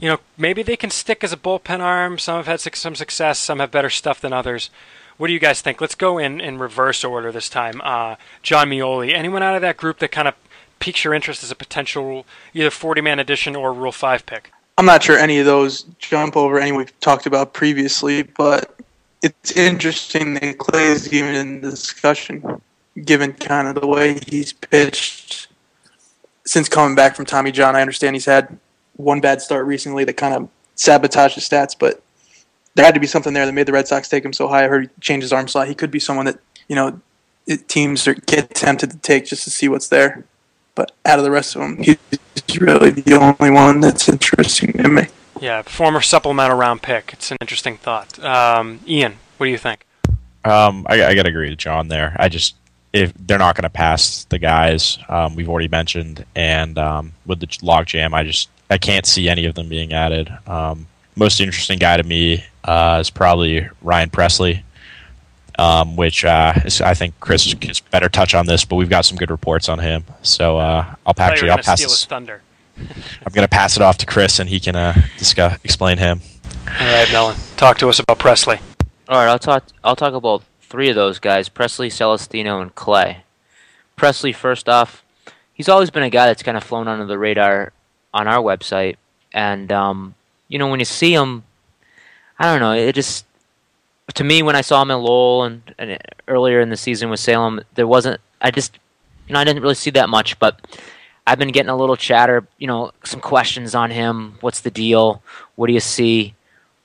[0.00, 2.18] you know, maybe they can stick as a bullpen arm.
[2.18, 3.38] Some have had some success.
[3.38, 4.70] Some have better stuff than others.
[5.18, 5.80] What do you guys think?
[5.80, 7.80] Let's go in, in reverse order this time.
[7.84, 9.14] Uh, John Meoli.
[9.14, 10.34] Anyone out of that group that kind of
[10.78, 12.24] piques your interest as a potential
[12.54, 14.52] either 40 man addition or Rule 5 pick?
[14.78, 18.77] I'm not sure any of those jump over any we've talked about previously, but
[19.22, 22.60] it's interesting that Clay is even in the discussion,
[23.04, 25.48] given kind of the way he's pitched
[26.44, 27.76] since coming back from Tommy John.
[27.76, 28.58] I understand he's had
[28.96, 32.02] one bad start recently that kind of sabotaged his stats, but
[32.74, 34.64] there had to be something there that made the Red Sox take him so high.
[34.64, 35.68] I heard he changed his arm slot.
[35.68, 36.38] He could be someone that
[36.68, 37.00] you know
[37.46, 40.24] it, teams are, get tempted to take just to see what's there.
[40.74, 41.98] But out of the rest of them, he's
[42.60, 45.06] really the only one that's interesting to me.
[45.40, 47.10] Yeah, former supplemental round pick.
[47.12, 48.18] It's an interesting thought.
[48.22, 49.86] Um, Ian, what do you think?
[50.44, 52.16] Um, I, I got to agree with John there.
[52.18, 52.54] I just
[52.92, 57.40] if they're not going to pass the guys um, we've already mentioned, and um, with
[57.40, 60.32] the logjam, I just I can't see any of them being added.
[60.46, 60.86] Um,
[61.16, 64.62] most interesting guy to me uh, is probably Ryan Pressly,
[65.58, 69.04] um, which uh, is, I think Chris gets better touch on this, but we've got
[69.04, 70.04] some good reports on him.
[70.22, 72.42] So uh, I'll actually I'll pass this, thunder.
[73.24, 76.20] I'm going to pass it off to Chris, and he can uh, discuss explain him.
[76.66, 78.60] All right, Mellen, talk to us about Pressly.
[79.08, 79.64] All right, I'll talk.
[79.82, 83.24] I'll talk about three of those guys: Pressly, Celestino, and Clay.
[83.96, 85.02] Pressly, first off,
[85.52, 87.72] he's always been a guy that's kind of flown under the radar
[88.14, 88.96] on our website,
[89.32, 90.14] and um,
[90.48, 91.44] you know when you see him,
[92.38, 92.72] I don't know.
[92.72, 93.24] It just
[94.14, 97.20] to me when I saw him in Lowell and, and earlier in the season with
[97.20, 98.20] Salem, there wasn't.
[98.40, 98.78] I just
[99.26, 100.60] you know I didn't really see that much, but
[101.28, 102.46] I've been getting a little chatter.
[102.58, 104.38] You know, some questions on him.
[104.40, 105.22] What's the deal?
[105.56, 106.34] What do you see?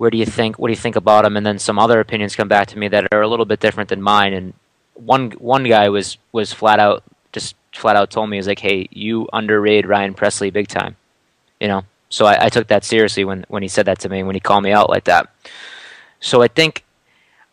[0.04, 2.36] where do you think what do you think about him and then some other opinions
[2.36, 4.54] come back to me that are a little bit different than mine and
[4.96, 8.86] one one guy was was flat out just flat out told me was like hey
[8.92, 10.98] you underrated ryan pressly big time
[11.62, 14.24] you know so I, I took that seriously when when he said that to me
[14.24, 15.30] when he called me out like that
[16.20, 16.84] so i think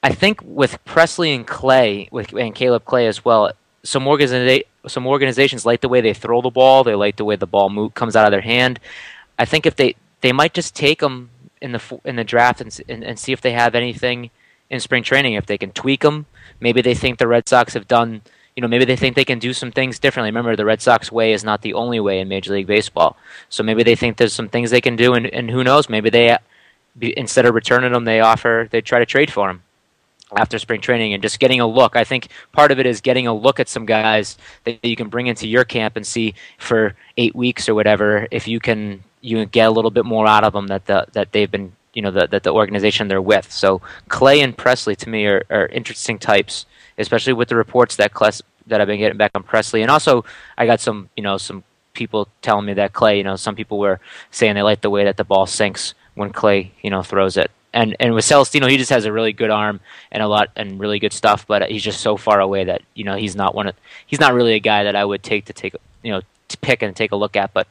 [0.02, 3.52] i think with pressly and clay with and caleb clay as well
[3.82, 7.36] some organiza- some organizations like the way they throw the ball they like the way
[7.36, 8.78] the ball move, comes out of their hand
[9.39, 11.31] i think if they they might just take them
[11.61, 14.31] in the in the draft and, and and see if they have anything
[14.70, 15.35] in spring training.
[15.35, 16.27] If they can tweak them,
[16.61, 18.23] maybe they think the Red Sox have done.
[18.57, 20.28] You know, maybe they think they can do some things differently.
[20.28, 23.16] Remember, the Red Sox way is not the only way in Major League Baseball.
[23.48, 25.89] So maybe they think there's some things they can do, and, and who knows?
[25.89, 26.36] Maybe they,
[27.01, 29.62] instead of returning them, they offer they try to trade for them
[30.36, 31.97] after spring training and just getting a look.
[31.97, 35.09] I think part of it is getting a look at some guys that you can
[35.09, 39.44] bring into your camp and see for eight weeks or whatever if you can you
[39.47, 42.11] get a little bit more out of them that the that they've been you know
[42.11, 43.51] the, that the organization they're with.
[43.51, 46.66] So Clay and Pressly to me are, are interesting types,
[46.98, 50.24] especially with the reports that Kles, that I've been getting back on Pressly, and also
[50.57, 53.78] I got some you know some people telling me that Clay, you know, some people
[53.78, 54.01] were
[54.31, 57.51] saying they like the way that the ball sinks when Clay, you know, throws it.
[57.72, 59.80] And and with Celestino, he just has a really good arm
[60.10, 63.05] and a lot and really good stuff, but he's just so far away that you
[63.05, 63.76] know he's not one of
[64.06, 66.82] he's not really a guy that I would take to take you know to pick
[66.82, 67.52] and take a look at.
[67.52, 67.68] But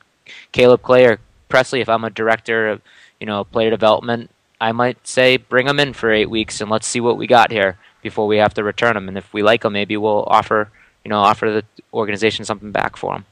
[0.52, 1.20] Caleb Clay or
[1.50, 2.82] Pressly, if I'm a director of
[3.20, 4.30] you know player development,
[4.62, 7.52] I might say bring him in for eight weeks and let's see what we got
[7.52, 9.10] here before we have to return him.
[9.10, 10.70] And if we like him, maybe we'll offer
[11.04, 13.26] you know offer the organization something back for him.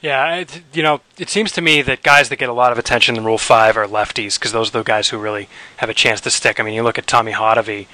[0.00, 2.78] Yeah, it, you know, it seems to me that guys that get a lot of
[2.78, 5.48] attention in Rule Five are lefties because those are the guys who really
[5.78, 6.60] have a chance to stick.
[6.60, 7.88] I mean, you look at Tommy Hotovy;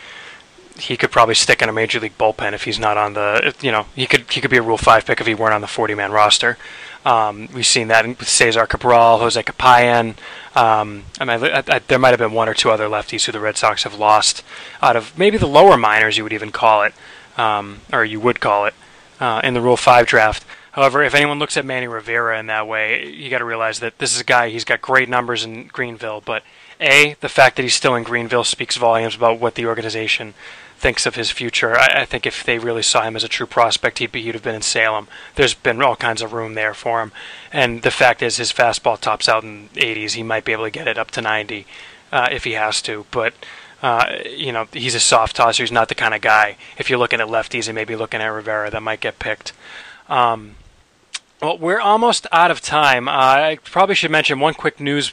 [0.78, 3.40] he could probably stick in a major league bullpen if he's not on the.
[3.44, 5.54] if- You know, he could he could be a Rule Five pick if he weren't
[5.54, 6.58] on the 40-man roster.
[7.06, 10.16] Um, we've seen that with Cesar Cabral, Jose Capayan.
[10.54, 13.32] Um, I mean, I, I, there might have been one or two other lefties who
[13.32, 14.42] the Red Sox have lost
[14.82, 16.94] out of maybe the lower minors, you would even call it,
[17.36, 18.72] um, or you would call it,
[19.20, 20.46] uh, in the Rule 5 draft.
[20.74, 23.98] However, if anyone looks at Manny Rivera in that way, you got to realize that
[23.98, 26.42] this is a guy, he's got great numbers in Greenville, but
[26.80, 30.34] A, the fact that he's still in Greenville speaks volumes about what the organization
[30.76, 31.78] thinks of his future.
[31.78, 34.34] I, I think if they really saw him as a true prospect, he'd, be, he'd
[34.34, 35.06] have been in Salem.
[35.36, 37.12] There's been all kinds of room there for him.
[37.52, 40.14] And the fact is, his fastball tops out in 80s.
[40.14, 41.68] He might be able to get it up to 90
[42.10, 43.06] uh, if he has to.
[43.12, 43.32] But,
[43.80, 45.62] uh, you know, he's a soft tosser.
[45.62, 48.26] He's not the kind of guy, if you're looking at lefties and maybe looking at
[48.26, 49.52] Rivera, that might get picked.
[50.08, 50.56] Um,
[51.40, 53.08] well, we're almost out of time.
[53.08, 55.12] Uh, I probably should mention one quick news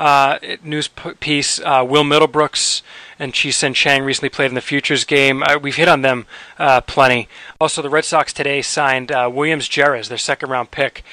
[0.00, 0.88] uh, news
[1.20, 1.60] piece.
[1.60, 2.82] Uh, Will Middlebrooks
[3.18, 5.42] and Chih-Hsien Chiang recently played in the Futures game.
[5.42, 6.26] Uh, we've hit on them
[6.58, 7.28] uh, plenty.
[7.60, 11.04] Also, the Red Sox today signed uh, Williams Jerez, their second round pick.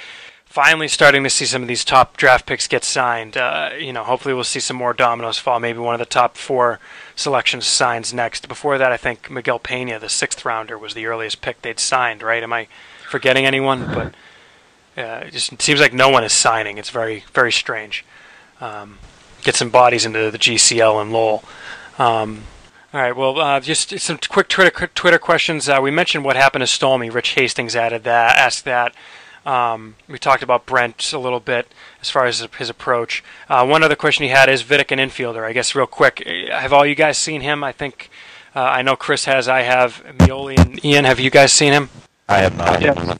[0.45, 3.35] Finally, starting to see some of these top draft picks get signed.
[3.35, 5.59] Uh, you know, hopefully, we'll see some more dominoes fall.
[5.59, 6.79] Maybe one of the top four
[7.15, 8.47] selections signs next.
[8.47, 12.23] Before that, I think Miguel Pena, the sixth rounder, was the earliest pick they'd signed.
[12.23, 12.41] Right?
[12.41, 12.69] Am I
[13.07, 13.93] forgetting anyone?
[13.93, 14.15] But
[14.97, 16.77] uh, it just seems like no one is signing.
[16.77, 18.03] It's very, very strange.
[18.59, 18.97] Um,
[19.43, 21.43] get some bodies into the GCL and Lowell.
[21.99, 22.43] Um,
[22.93, 23.15] all right.
[23.15, 25.69] Well, uh, just some quick Twitter Twitter questions.
[25.69, 27.13] Uh, we mentioned what happened to Stolmy.
[27.13, 28.95] Rich Hastings added that, asked that.
[29.45, 31.67] Um, we talked about Brentz a little bit
[32.01, 33.23] as far as his approach.
[33.47, 35.43] Uh, one other question he had is Vidic an infielder.
[35.43, 37.63] I guess real quick, uh, have all you guys seen him?
[37.63, 38.09] I think
[38.55, 39.47] uh, I know Chris has.
[39.47, 40.03] I have.
[40.17, 41.89] Meoli and Ian, have you guys seen him?
[42.27, 42.81] I have not.
[42.81, 43.17] Yeah.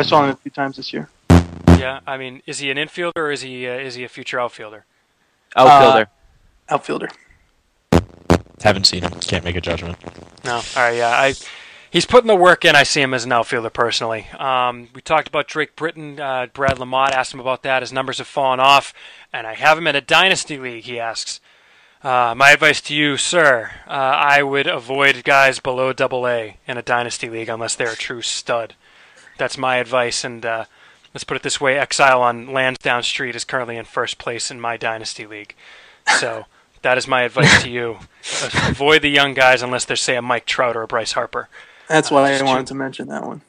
[0.00, 1.08] I saw him a few times this year.
[1.78, 2.00] Yeah.
[2.06, 4.84] I mean, is he an infielder or is he uh, is he a future outfielder?
[5.56, 6.08] Outfielder.
[6.68, 7.08] Outfielder.
[8.62, 9.12] Haven't seen him.
[9.20, 9.98] Can't make a judgment.
[10.44, 10.56] No.
[10.56, 10.96] All right.
[10.96, 11.08] Yeah.
[11.08, 11.34] I.
[11.90, 12.76] he's putting the work in.
[12.76, 14.26] I see him as an outfielder personally.
[14.38, 16.18] Um, we talked about Drake Britton.
[16.18, 17.82] Uh, Brad Lamont asked him about that.
[17.82, 18.94] His numbers have fallen off,
[19.32, 20.84] and I have him in a dynasty league.
[20.84, 21.40] He asks.
[22.02, 26.78] Uh, my advice to you, sir, uh, I would avoid guys below Double A in
[26.78, 28.74] a dynasty league unless they're a true stud.
[29.40, 30.22] That's my advice.
[30.22, 30.64] And uh,
[31.12, 34.60] let's put it this way: Exile on Lansdowne Street is currently in first place in
[34.60, 35.54] my dynasty league.
[36.18, 36.44] So
[36.82, 37.98] that is my advice to you:
[38.68, 41.48] avoid the young guys unless they're, say, a Mike Trout or a Bryce Harper.
[41.88, 43.42] That's why I wanted to mention that one.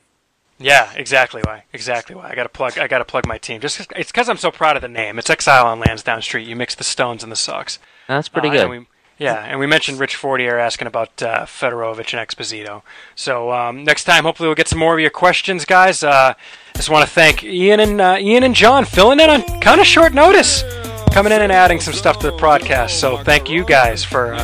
[0.58, 1.64] Yeah, exactly why.
[1.74, 2.30] Exactly why.
[2.30, 2.78] I got to plug.
[2.78, 3.62] I got to plug my team.
[3.62, 5.18] Just it's because I'm so proud of the name.
[5.20, 6.48] It's Exile on Lansdowne Street.
[6.48, 7.80] You mix the Stones and the Sox.
[8.08, 8.62] That's pretty Uh, good.
[8.62, 8.88] and we-
[9.22, 12.82] yeah, and we mentioned Rich Fortier asking about uh, Federowicz and Exposito.
[13.14, 16.04] So um, next time, hopefully, we'll get some more of your questions, guys.
[16.04, 16.34] Uh,
[16.76, 19.86] just want to thank Ian and uh, Ian and John filling in on kind of
[19.86, 20.64] short notice,
[21.12, 22.92] coming in and adding some stuff to the podcast.
[22.92, 24.44] So thank you guys for uh,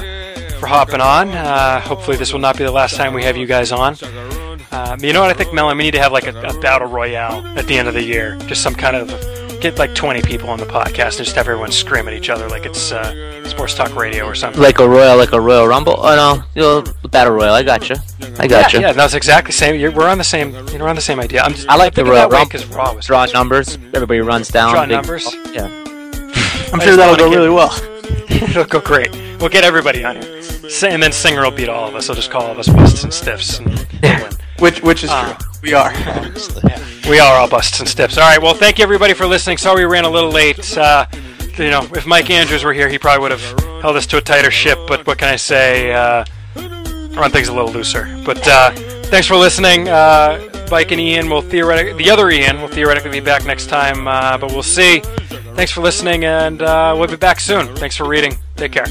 [0.60, 1.30] for hopping on.
[1.30, 3.96] Uh, hopefully, this will not be the last time we have you guys on.
[4.72, 5.76] Um, you know what I think, Mellen?
[5.76, 8.38] We need to have like a, a battle royale at the end of the year.
[8.46, 11.72] Just some kind of get like 20 people on the podcast and just have everyone
[11.72, 14.62] scream at each other like it's uh, sports talk radio or something.
[14.62, 15.96] Like a royal, like a royal rumble.
[15.98, 17.54] Oh no, you know, battle royal.
[17.54, 17.96] I got you.
[18.40, 18.82] I got you.
[18.82, 19.80] Yeah, that's exactly the same.
[19.80, 20.50] You're, we're on the same.
[20.70, 21.42] You know, we're on the same idea.
[21.42, 22.46] I'm just, I like the Royal Rumble.
[22.46, 23.76] because Raw was Draw numbers.
[23.94, 24.74] Everybody runs down.
[24.74, 25.34] Draw big- numbers?
[25.52, 25.66] Yeah.
[26.74, 27.74] I'm I sure that'll go get- really well.
[28.30, 29.12] It'll go great.
[29.40, 30.42] We'll get everybody on here.
[30.84, 32.08] And then Singer will beat all of us.
[32.08, 33.60] He'll just call all of us busts and stiffs.
[33.60, 33.70] And
[34.04, 34.32] win.
[34.60, 35.48] Which which is Uh, true.
[35.62, 35.94] We are.
[37.08, 38.18] We are all busts and stiffs.
[38.18, 38.42] All right.
[38.42, 39.58] Well, thank you everybody for listening.
[39.58, 40.78] Sorry we ran a little late.
[40.78, 41.06] Uh,
[41.58, 44.22] you know, if Mike Andrews were here, he probably would have held us to a
[44.22, 44.78] tighter ship.
[44.90, 45.94] But what can I say?
[45.94, 46.26] Uh,
[47.16, 48.04] run things a little looser.
[48.26, 48.72] But uh,
[49.06, 49.88] thanks for listening.
[49.88, 54.06] Uh, Mike and Ian will theoretically, the other Ian will theoretically be back next time.
[54.06, 55.00] Uh, but we'll see.
[55.56, 57.74] Thanks for listening, and uh, we'll be back soon.
[57.78, 58.36] Thanks for reading.
[58.58, 58.86] Take care.